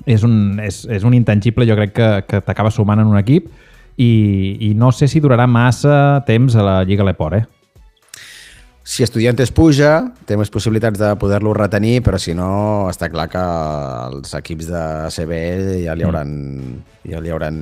és 0.05 0.25
un, 0.27 0.59
és, 0.59 0.83
és 0.91 1.05
un 1.07 1.15
intangible, 1.15 1.67
jo 1.67 1.77
crec 1.77 1.95
que, 1.95 2.09
que 2.29 2.41
t'acaba 2.43 2.73
sumant 2.73 2.99
en 3.01 3.11
un 3.11 3.19
equip 3.19 3.47
i, 3.97 4.11
i 4.67 4.73
no 4.75 4.91
sé 4.91 5.07
si 5.07 5.21
durarà 5.23 5.47
massa 5.47 6.21
temps 6.27 6.55
a 6.55 6.65
la 6.65 6.79
Lliga 6.83 7.05
Leport, 7.07 7.39
eh? 7.39 7.45
Si 8.85 9.01
Estudiantes 9.01 9.49
puja, 9.49 10.11
té 10.29 10.35
més 10.37 10.51
possibilitats 10.53 10.99
de 11.01 11.07
poder-lo 11.17 11.55
retenir, 11.57 12.03
però 12.05 12.19
si 12.21 12.35
no, 12.37 12.85
està 12.91 13.09
clar 13.09 13.25
que 13.33 13.45
els 14.11 14.35
equips 14.37 14.67
de 14.69 14.83
CB 15.15 15.39
ja 15.87 15.95
li 15.97 16.05
hauran, 16.05 16.35
ja 17.09 17.21
li 17.23 17.33
hauran 17.33 17.57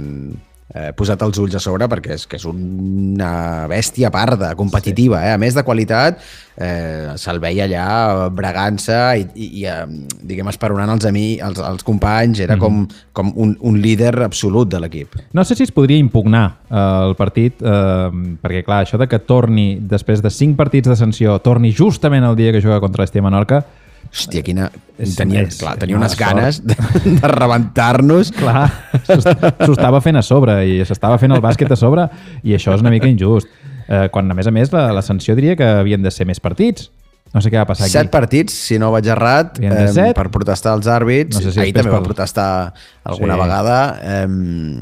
eh, 0.74 0.92
posat 0.98 1.22
els 1.26 1.40
ulls 1.42 1.56
a 1.58 1.62
sobre 1.64 1.88
perquè 1.90 2.18
és 2.18 2.26
que 2.30 2.40
és 2.40 2.46
una 2.50 3.66
bèstia 3.72 4.12
parda, 4.14 4.54
competitiva, 4.60 5.22
eh? 5.28 5.34
a 5.36 5.40
més 5.42 5.56
de 5.56 5.64
qualitat, 5.66 6.20
eh, 6.58 7.14
se'l 7.20 7.42
veia 7.44 7.68
allà 7.68 8.30
bregant-se 8.34 8.98
i, 9.22 9.28
i, 9.36 9.50
i 9.62 9.66
eh, 9.70 9.86
diguem, 10.22 10.50
esperonant 10.52 10.96
els, 10.96 11.08
ami, 11.10 11.28
els, 11.44 11.62
els 11.62 11.86
companys, 11.86 12.44
era 12.46 12.58
com, 12.62 12.84
com 13.14 13.32
un, 13.36 13.56
un 13.62 13.80
líder 13.82 14.16
absolut 14.26 14.72
de 14.72 14.82
l'equip. 14.84 15.20
No 15.34 15.46
sé 15.46 15.58
si 15.58 15.68
es 15.68 15.74
podria 15.76 16.02
impugnar 16.02 16.46
eh, 16.70 16.82
el 17.10 17.16
partit, 17.20 17.62
eh, 17.62 18.10
perquè 18.44 18.66
clar, 18.66 18.84
això 18.84 19.00
de 19.02 19.10
que 19.12 19.22
torni 19.22 19.78
després 19.80 20.26
de 20.26 20.34
5 20.34 20.60
partits 20.60 20.90
de 20.92 21.00
sanció, 21.00 21.38
torni 21.46 21.74
justament 21.74 22.26
el 22.26 22.38
dia 22.40 22.54
que 22.54 22.64
juga 22.64 22.82
contra 22.84 23.06
l'Estia 23.06 23.24
Menorca, 23.26 23.64
Hòstia, 24.12 24.44
quina... 24.46 24.70
És- 24.98 25.16
Tenia, 25.18 25.42
és- 25.48 25.58
clar, 25.58 25.74
tenia 25.82 25.96
és 25.96 26.00
unes 26.00 26.16
ganes 26.20 26.60
de, 26.64 26.76
de 27.20 27.28
rebentar-nos. 27.32 28.30
clar, 28.36 28.68
s'ho 29.08 29.72
estava 29.74 30.00
fent 30.06 30.20
a 30.20 30.22
sobre 30.26 30.60
i 30.70 30.82
s'estava 30.86 31.18
fent 31.22 31.34
el 31.34 31.42
bàsquet 31.42 31.72
a 31.74 31.78
sobre 31.80 32.06
i 32.44 32.54
això 32.58 32.76
és 32.78 32.84
una 32.86 32.92
mica 32.94 33.10
injust. 33.10 33.50
Eh, 33.90 34.06
quan, 34.14 34.30
a 34.32 34.36
més 34.38 34.48
a 34.48 34.52
més, 34.54 34.70
la, 34.72 34.92
la 34.96 35.02
sanció 35.04 35.34
diria 35.36 35.58
que 35.60 35.66
havien 35.66 36.02
de 36.06 36.12
ser 36.14 36.28
més 36.30 36.40
partits. 36.40 36.90
No 37.34 37.42
sé 37.42 37.50
què 37.50 37.58
va 37.58 37.66
passar 37.66 37.88
aquí. 37.88 37.94
Set 37.96 38.12
partits, 38.14 38.54
si 38.54 38.78
no 38.78 38.92
vaig 38.94 39.08
errat, 39.10 39.56
eh, 39.60 40.12
per 40.14 40.28
protestar 40.30 40.76
els 40.78 40.86
àrbits. 40.86 41.34
No 41.34 41.42
sé 41.42 41.52
si 41.52 41.60
Ahir 41.64 41.74
també 41.74 41.90
va 41.90 41.98
per- 41.98 42.12
protestar 42.12 42.74
alguna 43.04 43.34
Sí. 43.34 43.42
vegada. 43.42 43.78
Eh, 44.04 44.28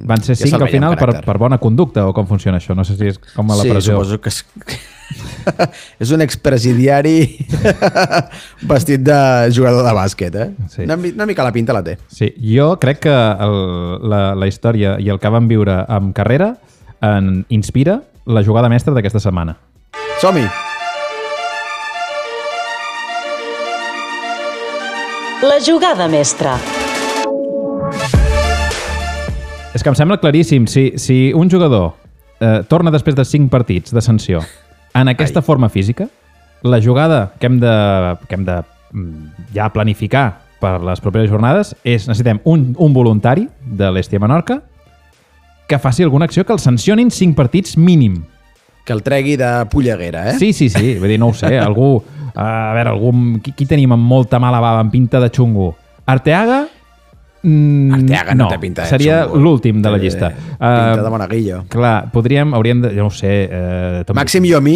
Van 0.05 0.21
ser 0.21 0.35
cinc 0.35 0.59
al 0.61 0.67
final 0.69 0.97
per, 0.97 1.21
per 1.23 1.37
bona 1.37 1.57
conducta 1.57 2.05
o 2.07 2.13
com 2.13 2.27
funciona 2.27 2.57
això? 2.59 2.75
No 2.75 2.83
sé 2.83 2.97
si 2.97 3.07
és 3.07 3.19
com 3.35 3.49
a 3.51 3.55
la 3.55 3.63
sí, 3.63 3.69
presó. 3.69 3.93
suposo 3.93 4.19
que 4.19 4.29
és... 4.29 4.45
és 5.99 6.11
un 6.11 6.21
expresidiari 6.21 7.45
vestit 8.67 9.01
de 9.03 9.51
jugador 9.55 9.83
de 9.85 9.93
bàsquet, 9.95 10.35
eh? 10.35 10.49
Sí. 10.69 10.83
Una, 10.83 10.95
una 10.95 11.25
mica 11.25 11.43
la 11.43 11.51
pinta 11.51 11.73
la 11.73 11.83
té. 11.83 11.97
Sí, 12.07 12.33
jo 12.55 12.73
crec 12.79 12.99
que 13.07 13.09
el, 13.15 14.09
la, 14.09 14.35
la 14.35 14.47
història 14.47 14.97
i 14.99 15.09
el 15.09 15.19
que 15.19 15.29
vam 15.31 15.47
viure 15.47 15.85
amb 15.87 16.13
carrera 16.15 16.55
en 17.01 17.45
inspira 17.49 18.01
la 18.25 18.43
jugada 18.43 18.69
mestra 18.69 18.93
d'aquesta 18.93 19.19
setmana. 19.19 19.57
Som-hi! 20.21 20.70
La 25.41 25.55
jugada 25.57 26.05
mestra. 26.07 26.51
És 29.73 29.81
que 29.81 29.89
em 29.89 29.95
sembla 29.97 30.19
claríssim, 30.21 30.67
si, 30.69 30.91
si 31.01 31.31
un 31.33 31.49
jugador 31.49 31.95
eh, 32.37 32.59
torna 32.69 32.93
després 32.93 33.17
de 33.17 33.25
5 33.25 33.49
partits 33.49 33.95
de 33.95 34.03
sanció 34.05 34.43
en 34.93 35.09
aquesta 35.09 35.41
Ai. 35.41 35.47
forma 35.47 35.71
física, 35.73 36.05
la 36.61 36.77
jugada 36.77 37.33
que 37.39 37.49
hem 37.49 37.57
de, 37.57 37.73
que 38.29 38.37
hem 38.37 38.45
de 38.45 38.59
mm, 38.91 39.49
ja 39.57 39.71
planificar 39.73 40.27
per 40.61 40.75
les 40.85 41.01
properes 41.01 41.33
jornades 41.33 41.73
és, 41.81 42.05
necessitem 42.05 42.43
un, 42.45 42.75
un 42.77 42.93
voluntari 42.93 43.47
de 43.65 43.89
l'Estia 43.89 44.21
Menorca 44.21 44.61
que 45.65 45.81
faci 45.81 46.05
alguna 46.05 46.29
acció 46.29 46.45
que 46.45 46.53
el 46.53 46.61
sancionin 46.61 47.09
5 47.09 47.33
partits 47.33 47.79
mínim. 47.81 48.27
Que 48.85 48.93
el 48.93 49.01
tregui 49.01 49.39
de 49.41 49.55
polleguera, 49.73 50.29
eh? 50.29 50.37
Sí, 50.37 50.53
sí, 50.53 50.69
sí, 50.69 50.99
vull 51.01 51.09
dir, 51.09 51.17
no 51.17 51.33
ho 51.33 51.33
sé, 51.33 51.57
algú... 51.57 51.95
A 52.35 52.73
veure, 52.77 52.89
algú... 52.95 53.11
Qui, 53.43 53.53
qui 53.57 53.65
tenim 53.69 53.91
amb 53.95 54.03
molta 54.07 54.39
mala 54.39 54.59
bava, 54.63 54.79
amb 54.85 54.91
pinta 54.93 55.19
de 55.19 55.29
xungo? 55.33 55.73
Arteaga? 56.05 56.63
Mm, 57.43 57.93
Arteaga 57.97 58.35
no 58.37 58.47
té 58.51 58.57
pinta 58.61 58.83
de 58.85 58.89
seria 58.91 59.23
l'últim 59.25 59.79
de 59.81 59.89
la 59.89 59.97
llista. 59.97 60.29
pinta 60.29 60.99
Eh, 60.99 61.03
de 61.03 61.09
monaguillo. 61.09 61.63
Clar, 61.69 62.11
podríem, 62.13 62.53
hauríem 62.53 62.81
de... 62.83 62.91
Jo 62.95 63.07
no 63.07 63.07
ho 63.09 63.15
sé... 63.15 63.31
Eh, 63.49 64.03
Tom- 64.05 64.15
Màxim 64.19 64.45
Yomi, 64.45 64.75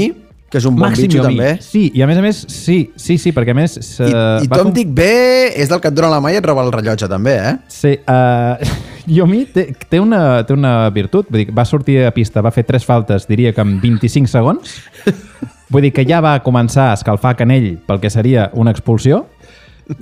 que 0.50 0.58
és 0.58 0.66
un 0.66 0.74
bon 0.78 0.88
Màxim 0.90 1.06
bitxo 1.06 1.22
Yomi. 1.22 1.36
també. 1.38 1.52
Sí, 1.62 1.92
i 1.94 2.02
a 2.02 2.08
més 2.10 2.18
a 2.18 2.24
més, 2.26 2.40
sí, 2.50 2.80
sí, 2.98 3.20
sí, 3.22 3.32
perquè 3.36 3.54
a 3.54 3.58
més... 3.60 3.78
I, 3.78 4.10
i 4.10 4.48
fer 4.48 4.58
Tom 4.58 4.72
un- 4.72 4.74
Dick 4.74 4.90
B 4.98 5.06
és 5.54 5.70
del 5.70 5.82
que 5.84 5.92
et 5.94 5.98
dona 5.98 6.10
la 6.16 6.20
mà 6.24 6.34
i 6.34 6.40
et 6.42 6.46
roba 6.50 6.66
el 6.66 6.74
rellotge 6.74 7.10
també, 7.12 7.36
eh? 7.38 7.54
Sí, 7.70 7.94
uh, 8.02 8.58
Yomi 9.20 9.44
té, 9.54 9.68
té, 9.90 10.00
una, 10.02 10.42
té 10.50 10.56
una 10.58 10.90
virtut, 10.90 11.30
vull 11.30 11.44
dir, 11.44 11.52
va 11.54 11.66
sortir 11.70 12.00
a 12.08 12.10
pista, 12.16 12.42
va 12.42 12.50
fer 12.56 12.64
tres 12.66 12.86
faltes, 12.88 13.28
diria 13.30 13.54
que 13.54 13.62
en 13.62 13.78
25 13.84 14.26
segons, 14.32 14.80
vull 15.70 15.86
dir 15.88 15.94
que 15.96 16.06
ja 16.08 16.22
va 16.24 16.38
començar 16.46 16.92
a 16.92 16.98
escalfar 16.98 17.36
Canell 17.40 17.76
pel 17.88 18.02
que 18.04 18.12
seria 18.14 18.50
una 18.54 18.74
expulsió. 18.76 19.26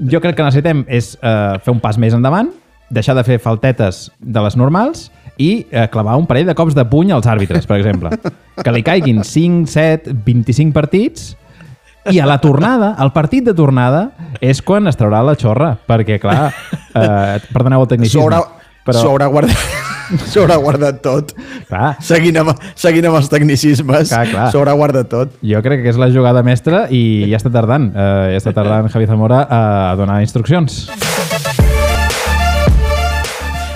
Jo 0.10 0.22
crec 0.24 0.38
que 0.38 0.46
necessitem 0.46 0.86
és 0.88 1.14
uh, 1.20 1.60
fer 1.64 1.74
un 1.74 1.82
pas 1.84 2.00
més 2.00 2.16
endavant, 2.16 2.52
deixar 2.94 3.16
de 3.18 3.24
fer 3.28 3.40
faltetes 3.44 4.08
de 4.20 4.44
les 4.44 4.58
normals 4.60 5.10
i 5.42 5.66
uh, 5.66 5.88
clavar 5.92 6.18
un 6.20 6.28
parell 6.30 6.48
de 6.48 6.56
cops 6.56 6.76
de 6.78 6.86
puny 6.88 7.12
als 7.12 7.28
àrbitres, 7.28 7.68
per 7.70 7.80
exemple. 7.82 8.14
Que 8.60 8.76
li 8.76 8.84
caiguin 8.86 9.24
5, 9.26 9.66
7, 9.72 10.14
25 10.26 10.76
partits 10.76 11.34
i 12.12 12.20
a 12.20 12.26
la 12.28 12.38
tornada, 12.44 12.94
al 13.00 13.14
partit 13.16 13.46
de 13.48 13.54
tornada, 13.56 14.10
és 14.44 14.60
quan 14.66 14.92
es 14.92 15.00
traurà 15.00 15.22
la 15.24 15.38
xorra, 15.40 15.72
perquè, 15.88 16.20
clar, 16.20 16.52
eh, 16.52 17.40
perdoneu 17.54 17.86
el 17.86 17.88
S'ho 17.88 17.94
tecnicisme, 17.96 18.26
haurà, 18.26 18.44
però, 18.84 19.00
s'ho 19.00 19.14
haurà 19.14 19.32
guardat... 19.32 19.92
S'ho 20.32 20.44
haurà 20.44 20.58
guardat 20.62 21.02
tot. 21.06 21.34
clar, 21.70 21.96
Seguint 22.04 22.38
amb, 22.42 22.54
seguint 22.76 23.06
amb 23.10 23.18
els 23.22 23.30
tecnicismes, 23.32 24.10
Clar, 24.14 24.26
clar. 24.32 24.48
s'ho 24.52 24.60
haurà 24.62 24.74
guardat 24.78 25.10
tot. 25.10 25.34
jo 25.42 25.62
crec 25.66 25.84
que 25.84 25.90
és 25.94 25.98
la 26.02 26.10
jugada 26.14 26.44
mestra 26.44 26.86
i 26.92 27.26
ja 27.32 27.38
està 27.42 27.52
tardant, 27.54 27.90
eh, 27.96 28.34
ja 28.36 28.42
està 28.42 28.54
tardant 28.54 28.90
Javi 28.94 29.08
Zamora 29.10 29.44
a 29.50 29.96
donar 30.00 30.22
instruccions. 30.22 30.86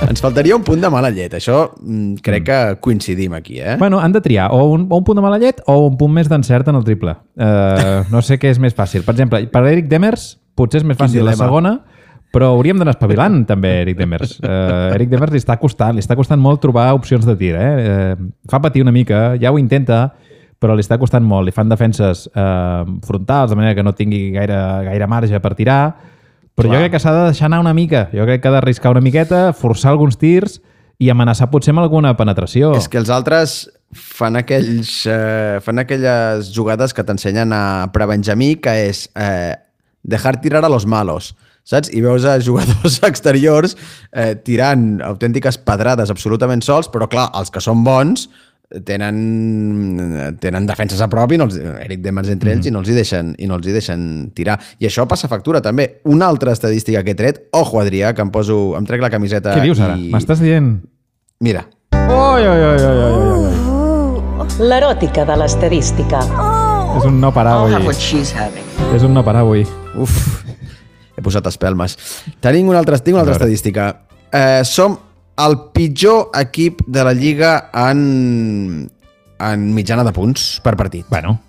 Ens 0.07 0.21
faltaria 0.23 0.55
un 0.55 0.63
punt 0.63 0.79
de 0.79 0.87
mala 0.93 1.09
llet. 1.11 1.33
Això 1.35 1.73
mm, 1.81 2.21
crec 2.23 2.45
que 2.47 2.57
coincidim 2.79 3.33
aquí, 3.35 3.57
eh? 3.59 3.75
Bueno, 3.79 3.99
han 3.99 4.13
de 4.15 4.21
triar 4.23 4.47
o 4.55 4.61
un, 4.71 4.85
o 4.89 4.99
un 5.01 5.03
punt 5.03 5.17
de 5.19 5.23
mala 5.25 5.39
llet 5.41 5.59
o 5.67 5.81
un 5.89 5.97
punt 5.99 6.13
més 6.15 6.29
d'encert 6.31 6.69
en 6.71 6.77
el 6.79 6.85
triple. 6.87 7.17
Eh, 7.35 8.03
no 8.13 8.21
sé 8.23 8.37
què 8.39 8.53
és 8.53 8.61
més 8.63 8.75
fàcil. 8.77 9.03
Per 9.03 9.15
exemple, 9.17 9.41
per 9.51 9.65
Eric 9.67 9.89
Demers 9.91 10.37
potser 10.57 10.79
és 10.81 10.87
més 10.87 10.97
fàcil 10.97 11.25
la 11.27 11.35
segona, 11.37 11.73
però 12.33 12.51
hauríem 12.53 12.77
d'anar 12.79 12.93
espavilant 12.95 13.41
també 13.47 13.71
Eric 13.83 13.97
Demers. 13.97 14.37
Eh, 14.43 14.95
Eric 14.97 15.09
Demers 15.13 15.33
li 15.33 15.41
està 15.41 15.57
costant, 15.61 15.95
li 15.95 16.03
està 16.03 16.17
costant 16.19 16.41
molt 16.41 16.61
trobar 16.63 16.89
opcions 16.97 17.25
de 17.25 17.35
tir. 17.39 17.53
Eh? 17.55 17.71
Eh, 17.79 18.29
fa 18.51 18.59
patir 18.63 18.83
una 18.83 18.93
mica, 18.95 19.31
ja 19.41 19.53
ho 19.53 19.59
intenta, 19.61 20.03
però 20.59 20.75
li 20.75 20.83
està 20.83 20.97
costant 20.99 21.25
molt. 21.25 21.47
Li 21.47 21.55
fan 21.55 21.69
defenses 21.71 22.27
eh, 22.33 22.83
frontals, 23.07 23.51
de 23.51 23.59
manera 23.59 23.77
que 23.77 23.85
no 23.85 23.95
tingui 23.95 24.29
gaire, 24.35 24.59
gaire 24.89 25.09
marge 25.09 25.41
per 25.43 25.53
tirar, 25.57 25.81
però 26.57 26.71
Clar. 26.71 26.75
jo 26.75 26.83
crec 26.83 26.95
que 26.95 27.01
s'ha 27.03 27.13
de 27.13 27.25
deixar 27.29 27.47
anar 27.51 27.61
una 27.61 27.75
mica. 27.77 28.07
Jo 28.13 28.25
crec 28.25 28.41
que 28.41 28.49
ha 28.49 28.55
d'arriscar 28.57 28.91
una 28.91 29.03
miqueta, 29.05 29.51
forçar 29.53 29.93
alguns 29.93 30.17
tirs 30.17 30.59
i 30.97 31.11
amenaçar 31.13 31.51
potser 31.53 31.75
amb 31.75 31.83
alguna 31.83 32.15
penetració. 32.17 32.73
És 32.77 32.89
que 32.89 32.97
els 32.97 33.11
altres 33.13 33.59
fan, 33.93 34.35
aquells, 34.39 35.05
eh, 35.05 35.59
fan 35.63 35.79
aquelles 35.79 36.49
jugades 36.53 36.93
que 36.97 37.05
t'ensenyen 37.05 37.53
a 37.53 37.89
prebenjamí, 37.93 38.55
que 38.61 38.73
és 38.89 39.05
eh, 39.15 39.53
dejar 40.03 40.41
tirar 40.41 40.65
a 40.65 40.69
los 40.73 40.87
malos, 40.89 41.35
saps? 41.67 41.91
I 41.93 42.01
veus 42.05 42.25
a 42.27 42.37
jugadors 42.43 42.99
exteriors 43.09 43.75
eh, 44.11 44.33
tirant 44.47 44.97
autèntiques 45.05 45.59
pedrades 45.67 46.13
absolutament 46.13 46.63
sols, 46.65 46.89
però 46.93 47.09
clar, 47.11 47.29
els 47.37 47.51
que 47.53 47.63
són 47.63 47.83
bons 47.87 48.27
tenen, 48.83 50.35
tenen 50.43 50.65
defenses 50.67 50.99
a 50.99 51.07
prop 51.11 51.31
i 51.31 51.37
no 51.39 51.45
els, 51.47 51.55
Eric 51.85 52.01
Demers 52.03 52.33
entre 52.33 52.51
ells 52.51 52.67
i 52.67 52.73
no 52.73 52.81
els 52.83 52.91
hi 52.91 52.97
deixen 52.97 53.31
i 53.39 53.47
no 53.47 53.55
els 53.59 53.69
hi 53.69 53.75
deixen 53.77 54.01
tirar. 54.35 54.57
I 54.83 54.89
això 54.89 55.05
passa 55.07 55.29
factura 55.31 55.61
també. 55.63 56.01
Una 56.11 56.27
altra 56.27 56.51
estadística 56.55 57.03
que 57.05 57.15
he 57.15 57.19
tret, 57.19 57.45
ojo 57.55 57.79
Adrià, 57.79 58.11
que 58.15 58.25
em 58.25 58.31
poso, 58.33 58.75
em 58.79 58.87
trec 58.89 59.03
la 59.03 59.11
camiseta 59.13 59.55
Què 59.55 59.63
dius 59.69 59.79
ara? 59.79 59.95
i... 59.95 60.11
M'estàs 60.11 60.43
dient... 60.43 60.77
Mira, 61.43 61.67
Oi, 61.93 62.43
oi, 62.47 62.61
oi, 62.63 62.81
oi, 62.81 62.99
oi, 63.03 63.47
oi. 64.39 64.57
L'eròtica 64.67 65.25
de 65.27 65.35
l'estadística. 65.37 66.21
És 66.97 67.05
un 67.07 67.19
no 67.21 67.31
parar 67.35 67.57
avui. 67.61 67.75
És 68.95 69.03
un 69.05 69.13
no 69.13 69.23
parar 69.27 69.43
avui. 69.45 69.65
Uf, 69.99 70.15
he 71.17 71.25
posat 71.25 71.49
espelmes. 71.49 71.97
Tenim 72.43 72.69
una 72.69 72.79
altra, 72.83 72.99
tinc 73.01 73.17
una 73.17 73.25
altra 73.25 73.39
estadística. 73.39 73.89
Eh, 74.31 74.61
som 74.67 74.99
el 75.41 75.57
pitjor 75.73 76.29
equip 76.37 76.85
de 76.87 77.03
la 77.03 77.13
Lliga 77.17 77.57
en, 77.73 78.87
en 79.41 79.67
mitjana 79.73 80.05
de 80.07 80.13
punts 80.15 80.55
per 80.63 80.77
partit. 80.79 81.05
Bueno, 81.09 81.39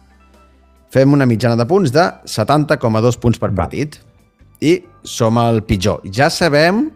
Fem 0.88 1.12
una 1.12 1.26
mitjana 1.28 1.56
de 1.56 1.66
punts 1.68 1.92
de 1.92 2.04
70,2 2.24 3.18
punts 3.20 3.40
per 3.40 3.50
partit. 3.56 3.98
I 4.64 4.80
som 5.04 5.36
el 5.38 5.60
pitjor. 5.68 6.00
Ja 6.10 6.30
sabem 6.32 6.88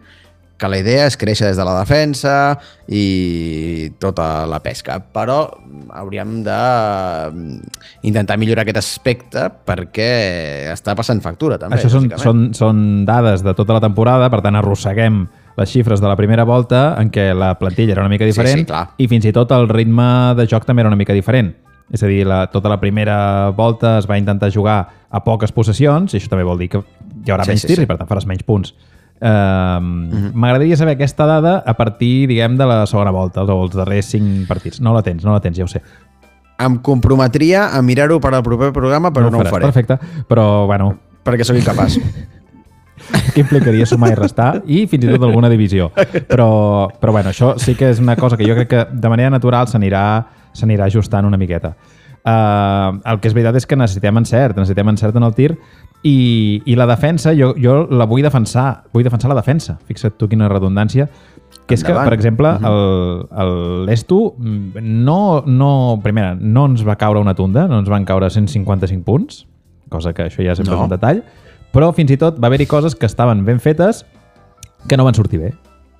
que 0.57 0.69
la 0.69 0.79
idea 0.79 1.07
és 1.09 1.17
créixer 1.19 1.49
des 1.49 1.57
de 1.59 1.65
la 1.65 1.75
defensa 1.79 2.33
i 2.87 3.89
tota 3.99 4.45
la 4.47 4.59
pesca, 4.63 4.99
però 5.13 5.41
hauríem 5.97 6.37
de 6.45 6.59
mm, 7.33 7.79
intentar 8.09 8.37
millorar 8.39 8.63
aquest 8.63 8.79
aspecte 8.83 9.47
perquè 9.67 10.09
està 10.71 10.95
passant 10.95 11.21
factura 11.25 11.57
també. 11.59 11.79
això 11.79 11.91
són, 11.91 12.11
són, 12.21 12.45
són 12.55 12.83
dades 13.09 13.43
de 13.43 13.55
tota 13.57 13.79
la 13.79 13.83
temporada, 13.83 14.29
per 14.31 14.43
tant 14.45 14.59
arrosseguem 14.59 15.25
les 15.57 15.69
xifres 15.69 16.01
de 16.01 16.07
la 16.09 16.15
primera 16.17 16.45
volta 16.49 16.95
en 17.01 17.11
què 17.13 17.31
la 17.37 17.53
plantilla 17.59 17.93
era 17.97 18.05
una 18.05 18.13
mica 18.13 18.25
diferent 18.25 18.63
sí, 18.63 18.69
clar. 18.69 18.87
i 18.97 19.09
fins 19.11 19.27
i 19.29 19.33
tot 19.35 19.51
el 19.53 19.67
ritme 19.69 20.07
de 20.37 20.47
joc 20.49 20.65
també 20.65 20.81
era 20.85 20.89
una 20.93 20.99
mica 20.99 21.13
diferent. 21.13 21.53
És 21.93 22.01
a 22.01 22.07
dir, 22.09 22.23
la, 22.25 22.45
tota 22.49 22.71
la 22.71 22.79
primera 22.81 23.51
volta 23.53 23.97
es 23.99 24.07
va 24.09 24.17
intentar 24.17 24.49
jugar 24.53 24.77
a 25.11 25.19
poques 25.21 25.51
possessions, 25.53 26.13
i 26.13 26.17
això 26.17 26.31
també 26.31 26.45
vol 26.47 26.57
dir 26.57 26.71
que 26.73 26.79
hi 26.79 27.33
haurà 27.33 27.45
Sí, 27.45 27.53
menys 27.53 27.65
sí, 27.65 27.69
tirs 27.69 27.83
sí. 27.83 27.85
i 27.85 27.89
per 27.89 27.99
tant 27.99 28.09
faràs 28.09 28.25
menys 28.25 28.45
punts. 28.47 28.73
Uh, 29.23 29.79
M'agradaria 30.35 30.75
saber 30.75 30.97
aquesta 30.97 31.25
dada 31.29 31.61
a 31.65 31.73
partir, 31.79 32.27
diguem, 32.27 32.57
de 32.59 32.67
la 32.67 32.81
segona 32.89 33.13
volta, 33.15 33.45
o 33.47 33.61
els 33.63 33.77
darrers 33.77 34.11
cinc 34.11 34.49
partits. 34.49 34.81
No 34.83 34.91
la 34.95 35.03
tens, 35.05 35.23
no 35.23 35.31
la 35.31 35.39
tens, 35.39 35.55
ja 35.57 35.63
ho 35.63 35.71
sé. 35.71 35.79
Em 36.59 36.75
comprometria 36.83 37.69
a 37.71 37.81
mirar-ho 37.81 38.19
per 38.21 38.33
al 38.33 38.43
proper 38.43 38.73
programa, 38.75 39.13
però 39.15 39.31
no, 39.31 39.39
ho, 39.39 39.45
faràs, 39.45 39.55
faré, 39.55 39.71
Perfecte, 39.71 40.23
però, 40.27 40.67
bueno, 40.67 40.91
perquè 41.23 41.47
sóc 41.47 41.57
incapaç. 41.57 41.97
que 43.33 43.41
implicaria 43.41 43.87
sumar 43.89 44.11
i 44.13 44.15
restar 44.15 44.61
i 44.69 44.83
fins 44.87 45.07
i 45.07 45.09
tot 45.09 45.25
alguna 45.25 45.49
divisió. 45.51 45.89
Però, 46.29 46.87
però 46.99 47.15
bueno, 47.15 47.31
això 47.33 47.55
sí 47.59 47.73
que 47.79 47.89
és 47.91 47.99
una 48.03 48.15
cosa 48.19 48.37
que 48.37 48.47
jo 48.47 48.55
crec 48.59 48.69
que 48.69 48.85
de 48.91 49.11
manera 49.11 49.31
natural 49.33 49.67
s'anirà 49.71 50.03
s'anirà 50.53 50.85
ajustant 50.85 51.25
una 51.25 51.39
miqueta. 51.39 51.73
Uh, 52.23 53.01
el 53.09 53.19
que 53.19 53.27
és 53.27 53.33
veritat 53.35 53.57
és 53.59 53.65
que 53.67 53.75
necessitem 53.75 54.21
encert, 54.21 54.55
necessitem 54.55 54.93
encert 54.93 55.17
en 55.19 55.25
el 55.27 55.33
tir 55.35 55.49
i, 56.03 56.61
i 56.65 56.75
la 56.75 56.85
defensa, 56.85 57.31
jo, 57.33 57.53
jo 57.59 57.83
la 57.89 58.05
vull 58.09 58.23
defensar, 58.25 58.83
vull 58.93 59.05
defensar 59.05 59.31
la 59.31 59.39
defensa. 59.39 59.77
Fixa't 59.87 60.17
tu 60.19 60.27
quina 60.31 60.49
redundància. 60.51 61.07
Que 61.63 61.77
és 61.77 61.83
que, 61.85 61.93
per 61.95 62.11
exemple, 62.11 62.49
el 62.59 63.53
l'Esto 63.87 64.33
mm, 64.35 64.83
no, 64.83 65.43
no, 65.47 65.69
primera, 66.03 66.33
no 66.35 66.65
ens 66.67 66.83
va 66.83 66.97
caure 66.99 67.21
una 67.23 67.35
tunda, 67.37 67.69
no 67.71 67.79
ens 67.79 67.87
van 67.91 68.03
caure 68.03 68.27
155 68.29 69.05
punts, 69.07 69.45
cosa 69.93 70.11
que 70.13 70.27
això 70.27 70.43
ja 70.43 70.57
sempre 70.59 70.75
No. 70.75 70.81
és 70.81 70.89
un 70.89 70.91
detall, 70.91 71.23
però 71.71 71.93
fins 71.95 72.11
i 72.11 72.17
tot 72.19 72.41
va 72.41 72.49
haver-hi 72.51 72.67
coses 72.67 72.97
que 72.99 73.07
estaven 73.07 73.45
ben 73.47 73.63
fetes 73.63 74.03
que 74.89 74.97
no 74.99 75.05
van 75.07 75.15
sortir 75.15 75.39
bé. 75.39 75.53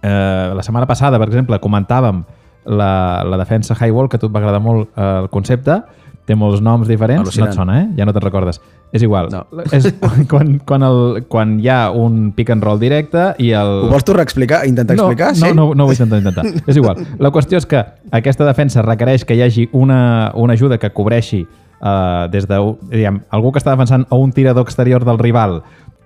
Eh, 0.03 0.51
la 0.53 0.63
setmana 0.63 0.85
passada, 0.89 1.17
per 1.17 1.29
exemple, 1.29 1.55
comentàvem 1.63 2.25
la, 2.65 3.23
la 3.23 3.37
defensa 3.39 3.77
Highwall, 3.79 4.09
que 4.09 4.19
a 4.19 4.19
tu 4.19 4.27
et 4.27 4.35
va 4.35 4.41
agradar 4.43 4.59
molt 4.59 4.89
eh, 4.97 5.21
el 5.23 5.29
concepte, 5.31 5.79
té 6.25 6.35
molts 6.39 6.61
noms 6.63 6.87
diferents, 6.87 7.25
Al·lucinant. 7.27 7.49
no 7.49 7.51
et 7.51 7.57
sona, 7.57 7.79
eh? 7.81 7.87
Ja 7.97 8.05
no 8.07 8.13
te'n 8.15 8.23
recordes. 8.23 8.61
És 8.93 9.01
igual. 9.03 9.27
No. 9.33 9.41
És 9.75 9.89
quan, 10.31 10.53
quan, 10.63 10.83
el, 10.87 11.23
quan 11.27 11.57
hi 11.59 11.67
ha 11.67 11.89
un 11.91 12.31
pick 12.37 12.51
and 12.53 12.63
roll 12.63 12.79
directe 12.79 13.33
i 13.43 13.49
el... 13.57 13.71
Ho 13.87 13.89
vols 13.91 14.05
tu 14.07 14.13
reexplicar? 14.13 14.61
Intentar 14.69 14.95
no, 14.95 15.09
explicar? 15.09 15.33
no, 15.35 15.47
sí? 15.49 15.53
no, 15.57 15.65
no 15.73 15.83
ho 15.83 15.87
vull 15.89 15.97
intentar, 15.97 16.21
intentar. 16.21 16.45
És 16.69 16.77
igual. 16.79 17.01
La 17.19 17.31
qüestió 17.33 17.57
és 17.59 17.65
que 17.67 17.81
aquesta 18.11 18.45
defensa 18.47 18.81
requereix 18.85 19.25
que 19.25 19.35
hi 19.35 19.41
hagi 19.43 19.67
una, 19.73 20.31
una 20.35 20.53
ajuda 20.53 20.77
que 20.79 20.91
cobreixi 20.95 21.41
uh, 21.43 22.29
des 22.31 22.47
de, 22.47 22.59
diguem, 22.93 23.19
algú 23.33 23.51
que 23.51 23.59
està 23.59 23.73
defensant 23.75 24.05
a 24.09 24.15
un 24.15 24.31
tirador 24.31 24.63
exterior 24.63 25.03
del 25.03 25.19
rival 25.19 25.59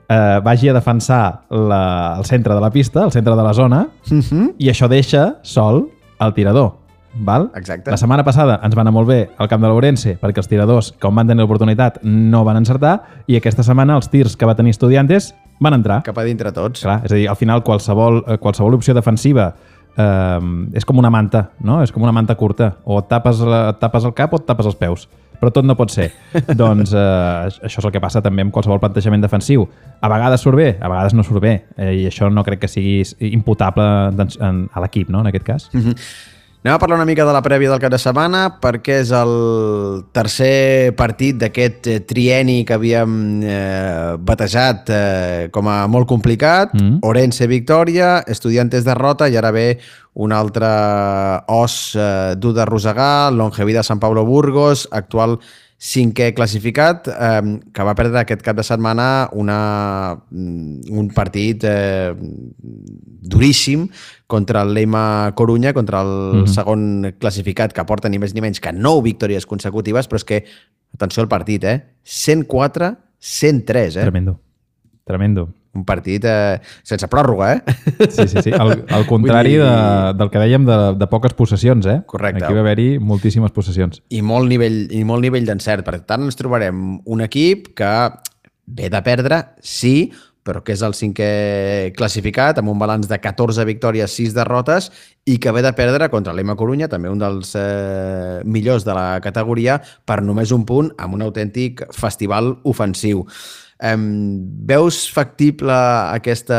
eh, 0.09 0.39
vagi 0.41 0.69
a 0.69 0.73
defensar 0.73 1.41
la, 1.51 2.15
el 2.17 2.23
centre 2.25 2.55
de 2.55 2.61
la 2.63 2.69
pista, 2.71 3.03
el 3.03 3.11
centre 3.11 3.35
de 3.35 3.43
la 3.43 3.53
zona, 3.53 3.87
Mhm. 4.09 4.53
i 4.57 4.69
això 4.71 4.87
deixa 4.87 5.35
sol 5.43 5.89
el 6.23 6.33
tirador. 6.33 6.77
Val? 7.25 7.49
Exacte. 7.55 7.91
La 7.91 7.97
setmana 7.99 8.25
passada 8.27 8.59
ens 8.63 8.75
va 8.77 8.83
anar 8.85 8.93
molt 8.95 9.09
bé 9.09 9.19
al 9.37 9.49
camp 9.51 9.63
de 9.63 9.71
l'Ourense 9.71 10.17
perquè 10.21 10.43
els 10.43 10.49
tiradors, 10.51 10.93
com 11.01 11.15
van 11.15 11.29
tenir 11.29 11.43
l'oportunitat, 11.43 12.01
no 12.03 12.43
van 12.47 12.61
encertar 12.61 12.97
i 13.27 13.39
aquesta 13.39 13.65
setmana 13.65 13.97
els 13.97 14.11
tirs 14.13 14.37
que 14.37 14.49
va 14.49 14.55
tenir 14.57 14.75
Estudiantes 14.75 15.33
van 15.59 15.77
entrar. 15.79 16.01
Cap 16.05 16.17
a 16.17 16.25
dintre 16.27 16.51
tots. 16.53 16.83
Clar, 16.85 17.01
és 17.05 17.11
a 17.11 17.17
dir, 17.17 17.27
al 17.29 17.37
final 17.39 17.63
qualsevol, 17.65 18.21
eh, 18.27 18.37
qualsevol 18.41 18.77
opció 18.77 18.93
defensiva 18.97 19.51
eh, 19.97 20.39
és 20.77 20.85
com 20.85 20.99
una 21.01 21.11
manta, 21.13 21.47
no? 21.65 21.81
És 21.83 21.93
com 21.93 22.05
una 22.05 22.13
manta 22.15 22.35
curta. 22.37 22.75
O 22.85 22.99
et 23.01 23.09
tapes, 23.09 23.41
la, 23.41 23.69
et 23.73 23.81
tapes 23.81 24.05
el 24.07 24.13
cap 24.17 24.33
o 24.33 24.41
et 24.41 24.45
tapes 24.47 24.69
els 24.69 24.77
peus. 24.79 25.07
Però 25.37 25.51
tot 25.53 25.65
no 25.65 25.75
pot 25.77 25.91
ser. 25.93 26.07
doncs 26.61 26.93
eh, 26.97 27.49
això 27.67 27.81
és 27.81 27.85
el 27.85 27.93
que 27.93 28.01
passa 28.03 28.23
també 28.25 28.45
amb 28.45 28.53
qualsevol 28.53 28.81
plantejament 28.81 29.25
defensiu. 29.25 29.67
A 30.01 30.09
vegades 30.13 30.41
surt 30.45 30.57
bé, 30.57 30.71
a 30.79 30.89
vegades 30.89 31.17
no 31.17 31.25
surt 31.25 31.43
bé. 31.43 31.59
Eh, 31.77 31.93
I 32.03 32.07
això 32.09 32.31
no 32.33 32.45
crec 32.45 32.65
que 32.65 32.71
sigui 32.71 33.03
imputable 33.33 33.85
doncs, 34.17 34.39
en, 34.41 34.65
a 34.73 34.83
l'equip, 34.85 35.13
no?, 35.13 35.21
en 35.25 35.31
aquest 35.33 35.45
cas. 35.47 35.69
Anem 36.67 36.75
a 36.75 36.79
parlar 36.79 36.97
una 36.97 37.05
mica 37.07 37.23
de 37.23 37.31
la 37.31 37.39
prèvia 37.39 37.69
del 37.71 37.79
cap 37.79 37.93
de 37.93 37.97
setmana 38.01 38.39
perquè 38.59 38.97
és 38.99 39.13
el 39.15 39.29
tercer 40.11 40.91
partit 40.99 41.37
d'aquest 41.39 41.87
eh, 41.87 42.01
trieni 42.03 42.57
que 42.67 42.75
havíem 42.75 43.13
eh, 43.39 44.17
batejat 44.19 44.91
eh, 44.91 45.45
com 45.55 45.69
a 45.71 45.77
molt 45.87 46.09
complicat. 46.09 46.73
Mm. 46.75 46.97
Orense 47.07 47.47
victòria, 47.47 48.17
Estudiantes 48.27 48.83
derrota 48.83 49.29
i 49.31 49.39
ara 49.39 49.53
ve 49.55 49.77
un 50.19 50.35
altre 50.35 50.67
os 51.55 51.95
eh, 51.95 52.35
dur 52.35 52.51
de 52.59 52.67
rosegar, 52.67 53.31
Longevida 53.31 53.79
Sant 53.87 54.03
Pablo 54.03 54.25
Burgos, 54.27 54.89
actual 54.91 55.39
cinquè 55.77 56.31
classificat, 56.33 57.07
eh, 57.07 57.59
que 57.73 57.85
va 57.85 57.93
perdre 57.95 58.23
aquest 58.23 58.41
cap 58.41 58.57
de 58.57 58.63
setmana 58.65 59.29
una, 59.37 60.17
mm, 60.31 60.89
un 60.89 61.09
partit 61.13 61.63
eh, 61.69 62.15
duríssim 62.17 63.87
contra 64.25 64.63
el 64.63 64.73
Leima 64.73 65.33
Corunya, 65.35 65.73
contra 65.73 66.01
el 66.01 66.07
mm 66.07 66.43
-hmm. 66.43 66.47
segon 66.47 67.13
classificat, 67.19 67.73
que 67.73 67.85
porta 67.85 68.09
ni 68.09 68.17
més 68.17 68.33
ni 68.33 68.41
menys 68.41 68.59
que 68.59 68.71
9 68.73 69.03
victòries 69.03 69.45
consecutives, 69.45 70.09
però 70.09 70.15
és 70.15 70.23
que, 70.23 70.43
atenció 70.93 71.21
al 71.21 71.29
partit, 71.29 71.63
eh? 71.63 71.83
104-103, 72.03 73.97
eh? 73.97 74.01
Tremendo. 74.01 74.39
Tremendo. 75.05 75.53
Un 75.77 75.85
partit 75.85 76.25
eh, 76.25 76.57
sense 76.83 77.05
pròrroga, 77.11 77.51
eh? 77.53 77.75
Sí, 78.09 78.25
sí, 78.27 78.41
sí. 78.41 78.51
El, 78.57 78.83
el 78.87 79.05
contrari 79.11 79.53
dir- 79.55 79.61
de, 79.61 80.13
del 80.17 80.31
que 80.33 80.41
dèiem 80.41 80.65
de, 80.65 80.77
de 80.97 81.07
poques 81.11 81.35
possessions, 81.37 81.85
eh? 81.85 81.99
Correcte. 82.09 82.43
Aquí 82.43 82.57
va 82.57 82.63
haver-hi 82.65 82.87
moltíssimes 82.99 83.53
possessions. 83.53 84.01
i 84.09 84.23
molt 84.25 84.49
nivell, 84.49 84.87
i 84.91 85.03
molt 85.05 85.21
nivell 85.21 85.45
d'encert. 85.45 85.85
Per 85.85 85.99
tant, 86.09 86.25
ens 86.25 86.35
trobarem 86.39 86.97
un 87.05 87.21
equip 87.21 87.75
que 87.77 87.91
ve 88.67 88.89
de 88.91 89.01
perdre, 89.05 89.43
sí, 89.61 90.09
però 90.47 90.61
que 90.63 90.71
és 90.71 90.81
el 90.81 90.93
cinquè 90.95 91.91
classificat, 91.97 92.57
amb 92.61 92.71
un 92.71 92.79
balanç 92.79 93.09
de 93.11 93.17
14 93.19 93.65
victòries, 93.67 94.13
6 94.15 94.33
derrotes, 94.35 94.89
i 95.27 95.37
que 95.43 95.51
ve 95.51 95.61
de 95.65 95.73
perdre 95.75 96.07
contra 96.09 96.31
l'Ema 96.33 96.55
Corunya, 96.55 96.87
també 96.87 97.09
un 97.11 97.19
dels 97.19 97.51
eh, 97.59 98.39
millors 98.47 98.85
de 98.87 98.95
la 98.95 99.19
categoria, 99.23 99.75
per 100.07 100.21
només 100.23 100.53
un 100.55 100.63
punt, 100.65 100.93
amb 101.03 101.17
un 101.19 101.25
autèntic 101.27 101.83
festival 101.91 102.53
ofensiu. 102.63 103.25
Um, 103.77 104.41
veus 104.65 105.03
factible 105.13 105.73
aquesta 106.09 106.57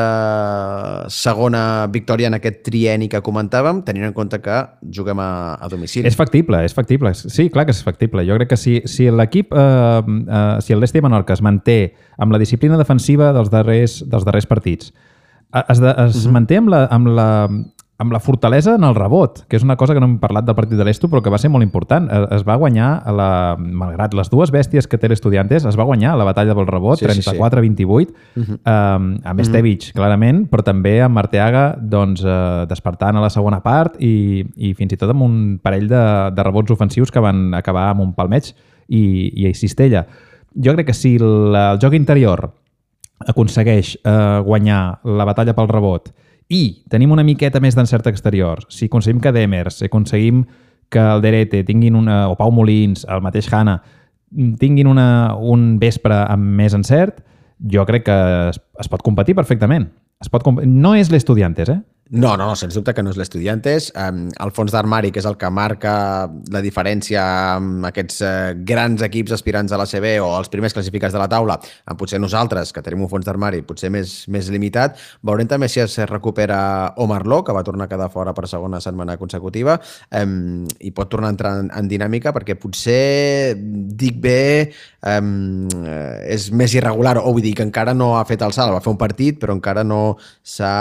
segona 1.10 1.88
victòria 1.90 2.28
en 2.30 2.36
aquest 2.36 2.60
trieni 2.68 3.08
que 3.10 3.18
comentàvem, 3.26 3.80
tenint 3.82 4.06
en 4.06 4.14
compte 4.14 4.38
que 4.44 4.60
juguem 4.94 5.18
a, 5.18 5.56
a 5.58 5.70
domicili? 5.72 6.06
És 6.06 6.14
factible, 6.14 6.60
és 6.62 6.76
factible. 6.76 7.10
Sí, 7.18 7.48
clar 7.50 7.66
que 7.66 7.74
és 7.74 7.82
factible. 7.82 8.22
Jo 8.28 8.38
crec 8.38 8.52
que 8.52 8.60
si, 8.60 8.76
si 8.86 9.08
l'equip, 9.10 9.50
eh, 9.50 9.98
eh, 10.06 10.46
si 10.62 10.76
el 10.76 10.84
Lesti 10.84 11.02
Menorca 11.02 11.34
es 11.34 11.42
manté 11.42 11.80
amb 12.22 12.30
la 12.30 12.38
disciplina 12.38 12.78
defensiva 12.78 13.32
dels 13.34 13.50
darrers, 13.50 13.98
dels 14.06 14.28
darrers 14.28 14.46
partits, 14.46 14.94
eh, 15.50 15.64
es, 15.64 15.82
de, 15.82 15.90
es 15.90 16.22
uh 16.22 16.22
-huh. 16.22 16.36
manté 16.38 16.62
amb 16.62 16.70
la, 16.70 16.84
amb, 16.86 17.10
la, 17.18 17.28
amb 17.98 18.12
la 18.14 18.20
fortalesa 18.22 18.76
en 18.78 18.84
el 18.86 18.94
rebot, 18.94 19.40
que 19.50 19.58
és 19.58 19.64
una 19.66 19.74
cosa 19.76 19.94
que 19.94 19.98
no 19.98 20.06
hem 20.06 20.18
parlat 20.22 20.46
del 20.46 20.54
partit 20.54 20.78
de 20.78 20.84
l'Esto, 20.86 21.08
però 21.10 21.18
que 21.18 21.32
va 21.34 21.38
ser 21.42 21.50
molt 21.50 21.66
important. 21.66 22.06
Eh, 22.06 22.26
Es 22.36 22.44
va 22.46 22.54
guanyar, 22.54 22.90
a 23.02 23.12
la, 23.12 23.30
malgrat 23.58 24.14
les 24.14 24.30
dues 24.30 24.52
bèsties 24.54 24.86
que 24.86 25.00
té 25.02 25.08
l'Estudiantes, 25.10 25.66
es 25.66 25.78
va 25.78 25.86
guanyar 25.88 26.14
la 26.16 26.24
batalla 26.28 26.54
pel 26.54 26.68
rebot, 26.68 26.98
Sí, 26.98 27.08
sí, 27.10 27.22
sí. 27.22 27.30
34-28, 27.34 28.14
uh 28.36 28.42
-huh. 28.42 28.58
eh, 28.64 29.20
amb 29.24 29.40
Estevich, 29.40 29.92
clarament, 29.92 30.48
però 30.48 30.62
també 30.62 31.02
amb 31.02 31.14
Marteaga 31.14 31.76
doncs, 31.80 32.22
eh, 32.22 32.66
despertant 32.68 33.16
a 33.16 33.20
la 33.20 33.30
segona 33.30 33.60
part 33.60 33.96
i, 33.98 34.46
i 34.56 34.74
fins 34.74 34.92
i 34.92 34.96
tot 34.96 35.10
amb 35.10 35.22
un 35.22 35.58
parell 35.60 35.88
de, 35.88 36.30
de 36.30 36.42
rebots 36.42 36.70
ofensius 36.70 37.10
que 37.10 37.20
van 37.20 37.52
acabar 37.54 37.90
amb 37.90 38.00
un 38.00 38.12
palmeig 38.14 38.54
i, 38.88 39.32
i 39.34 39.46
a 39.48 39.54
Cistella. 39.54 40.06
Jo 40.54 40.72
crec 40.74 40.86
que 40.86 40.94
si 40.94 41.18
la, 41.18 41.72
el 41.72 41.78
joc 41.80 41.94
interior 41.94 42.52
aconsegueix 43.26 43.96
eh, 44.04 44.40
guanyar 44.44 45.00
la 45.02 45.24
batalla 45.24 45.52
pel 45.52 45.68
rebot 45.68 46.12
i 46.48 46.82
tenim 46.88 47.12
una 47.12 47.24
miqueta 47.26 47.60
més 47.60 47.76
d'encert 47.76 48.06
exterior, 48.08 48.64
si 48.72 48.88
aconseguim 48.88 49.20
que 49.20 49.32
Demers, 49.32 49.80
si 49.80 49.88
aconseguim 49.88 50.44
que 50.88 51.00
el 51.00 51.20
Derete 51.20 51.62
tinguin 51.68 51.96
una, 51.96 52.26
o 52.32 52.36
Pau 52.38 52.52
Molins, 52.54 53.04
el 53.08 53.20
mateix 53.24 53.50
Hanna, 53.52 53.78
tinguin 54.60 54.88
una, 54.88 55.36
un 55.36 55.76
vespre 55.80 56.22
amb 56.24 56.56
més 56.60 56.76
encert, 56.76 57.20
jo 57.72 57.84
crec 57.88 58.06
que 58.08 58.18
es, 58.48 58.60
es 58.80 58.88
pot 58.88 59.04
competir 59.04 59.36
perfectament. 59.36 59.88
Es 60.18 60.30
pot 60.32 60.42
comp 60.42 60.58
no 60.64 60.94
és 60.98 61.12
l'Estudiantes, 61.12 61.68
eh? 61.70 61.78
No, 62.10 62.38
no, 62.38 62.54
sens 62.56 62.72
dubte 62.72 62.94
que 62.96 63.02
no 63.04 63.10
és 63.12 63.18
l'Estudiantes. 63.20 63.90
El 63.92 64.52
fons 64.56 64.72
d'armari, 64.72 65.10
que 65.12 65.20
és 65.20 65.26
el 65.28 65.34
que 65.36 65.50
marca 65.52 65.90
la 66.54 66.62
diferència 66.64 67.20
amb 67.58 67.84
aquests 67.84 68.22
uh, 68.24 68.30
grans 68.64 69.02
equips 69.04 69.34
aspirants 69.36 69.74
a 69.76 69.80
la 69.80 69.84
CB 69.84 70.14
o 70.24 70.30
els 70.38 70.48
primers 70.48 70.72
classificats 70.72 71.12
de 71.12 71.20
la 71.20 71.26
taula, 71.28 71.58
amb 71.84 72.00
potser 72.00 72.16
nosaltres, 72.22 72.72
que 72.72 72.80
tenim 72.86 73.02
un 73.04 73.10
fons 73.12 73.28
d'armari 73.28 73.60
potser 73.68 73.90
més, 73.92 74.22
més 74.32 74.48
limitat, 74.48 74.96
veurem 75.20 75.50
també 75.50 75.68
si 75.68 75.82
es 75.84 75.98
recupera 76.08 76.94
Omar 76.96 77.26
Ló, 77.28 77.42
que 77.44 77.52
va 77.52 77.64
tornar 77.66 77.90
a 77.90 77.92
quedar 77.92 78.08
fora 78.14 78.32
per 78.32 78.46
segona 78.48 78.80
setmana 78.80 79.18
consecutiva, 79.20 79.76
i 80.16 80.92
pot 80.96 81.12
tornar 81.12 81.28
a 81.28 81.36
entrar 81.36 81.52
en, 81.60 81.68
en 81.76 81.92
dinàmica, 81.92 82.32
perquè 82.32 82.56
potser, 82.56 83.52
dic 83.60 84.16
bé, 84.24 84.72
um, 85.12 85.68
és 86.24 86.48
més 86.56 86.72
irregular, 86.72 87.18
o 87.20 87.36
vull 87.36 87.44
dir 87.44 87.52
que 87.60 87.68
encara 87.68 87.92
no 87.92 88.14
ha 88.16 88.24
fet 88.24 88.48
el 88.48 88.56
salt, 88.56 88.72
va 88.72 88.80
fer 88.80 88.94
un 88.96 89.00
partit, 89.04 89.36
però 89.44 89.52
encara 89.52 89.84
no 89.84 90.16
s'ha 90.40 90.72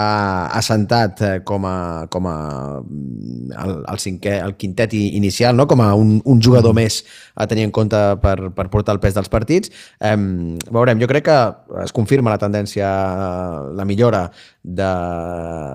assentat 0.56 1.17
eh, 1.22 1.40
com 1.44 1.66
a, 1.66 2.06
com 2.10 2.26
a 2.28 2.36
mm, 2.80 3.52
el, 3.64 3.74
el, 3.82 4.00
cinquè, 4.02 4.38
el 4.44 4.56
quintet 4.60 4.94
inicial, 4.98 5.56
no? 5.56 5.66
com 5.70 5.82
a 5.84 5.92
un, 5.94 6.18
un 6.24 6.42
jugador 6.42 6.74
mm. 6.74 6.82
més 6.82 7.00
a 7.34 7.46
tenir 7.50 7.66
en 7.68 7.74
compte 7.74 7.98
per, 8.22 8.50
per 8.56 8.68
portar 8.72 8.96
el 8.96 9.02
pes 9.02 9.16
dels 9.16 9.30
partits. 9.32 9.72
Eh, 10.00 10.14
veurem, 10.70 11.00
jo 11.00 11.08
crec 11.10 11.28
que 11.28 11.38
es 11.84 11.94
confirma 11.96 12.34
la 12.34 12.40
tendència, 12.42 12.88
la 13.76 13.86
millora 13.88 14.26
de, 14.62 14.90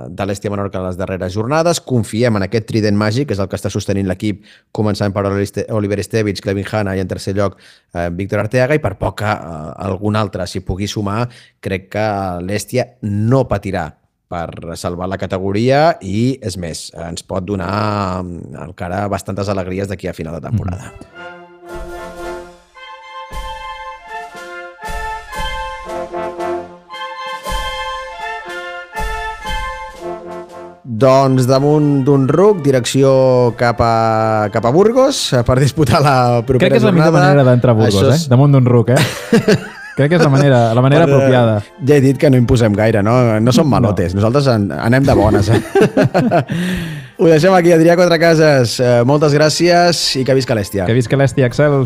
de 0.10 0.28
l'Estia 0.28 0.52
Menorca 0.54 0.80
en 0.80 0.88
les 0.88 1.00
darreres 1.00 1.34
jornades. 1.34 1.82
Confiem 1.82 2.38
en 2.38 2.48
aquest 2.48 2.68
trident 2.70 2.98
màgic, 3.00 3.30
que 3.30 3.38
és 3.38 3.42
el 3.42 3.50
que 3.50 3.58
està 3.60 3.72
sostenint 3.74 4.08
l'equip, 4.10 4.44
començant 4.76 5.16
per 5.16 5.26
Oliver 5.26 6.00
Estevich, 6.04 6.44
Clevin 6.44 6.70
Hanna 6.70 6.96
i 6.98 7.02
en 7.04 7.10
tercer 7.10 7.36
lloc 7.38 7.58
eh, 7.58 8.10
Víctor 8.14 8.44
Arteaga, 8.44 8.78
i 8.78 8.84
per 8.84 8.96
poc 9.02 9.22
que 9.24 9.34
eh, 9.34 9.66
algun 9.88 10.20
altre 10.20 10.48
s'hi 10.48 10.64
pugui 10.66 10.88
sumar, 10.88 11.26
crec 11.64 11.90
que 11.98 12.08
l'Èstia 12.46 12.94
no 13.02 13.46
patirà 13.50 13.90
per 14.34 14.78
salvar 14.80 15.10
la 15.12 15.20
categoria 15.22 15.94
i, 16.02 16.40
és 16.42 16.58
més, 16.58 16.88
ens 16.98 17.26
pot 17.28 17.46
donar 17.46 18.24
encara 18.66 19.06
bastantes 19.12 19.52
alegries 19.54 19.92
d'aquí 19.92 20.10
a 20.10 20.18
final 20.18 20.40
de 20.40 20.48
temporada. 20.50 20.90
Mm. 20.90 21.42
Doncs 31.04 31.48
damunt 31.50 32.04
d'un 32.08 32.30
ruc, 32.32 32.62
direcció 32.64 33.12
cap 33.60 33.82
a, 33.84 34.48
cap 34.54 34.64
a 34.64 34.72
Burgos 34.72 35.26
per 35.44 35.58
disputar 35.60 36.00
la 36.06 36.16
propera 36.48 36.70
Crec 36.70 36.78
que 36.78 36.80
és 36.80 36.88
la 36.88 36.96
millor 36.96 37.16
manera 37.18 37.44
d'entrar 37.50 37.76
a 37.76 37.80
Burgos, 37.82 38.08
és... 38.08 38.24
eh? 38.24 38.32
Damunt 38.32 38.56
d'un 38.56 38.70
ruc, 38.70 38.94
eh? 38.96 39.58
Crec 39.94 40.10
que 40.10 40.18
és 40.18 40.24
la 40.26 40.32
manera, 40.34 40.60
la 40.74 40.82
manera 40.82 41.06
Però, 41.06 41.20
apropiada. 41.20 41.60
Ja 41.86 41.98
he 42.00 42.02
dit 42.02 42.18
que 42.18 42.32
no 42.34 42.40
imposem 42.42 42.74
gaire, 42.78 43.04
no? 43.06 43.14
No 43.44 43.54
som 43.54 43.70
malotes, 43.70 44.16
no. 44.16 44.22
nosaltres 44.22 44.50
en, 44.56 44.72
anem 44.74 45.06
de 45.06 45.18
bones. 45.18 45.52
Eh? 45.54 45.62
Ho 47.22 47.30
deixem 47.30 47.54
aquí, 47.54 47.76
Adrià 47.76 47.94
Quatrecases. 48.00 48.80
Eh, 48.82 48.96
moltes 49.06 49.38
gràcies 49.38 50.02
i 50.18 50.26
que 50.26 50.34
visca 50.34 50.58
l'Èstia. 50.58 50.90
Que 50.90 50.98
visca 50.98 51.20
l'Èstia, 51.20 51.52
Axel. 51.52 51.86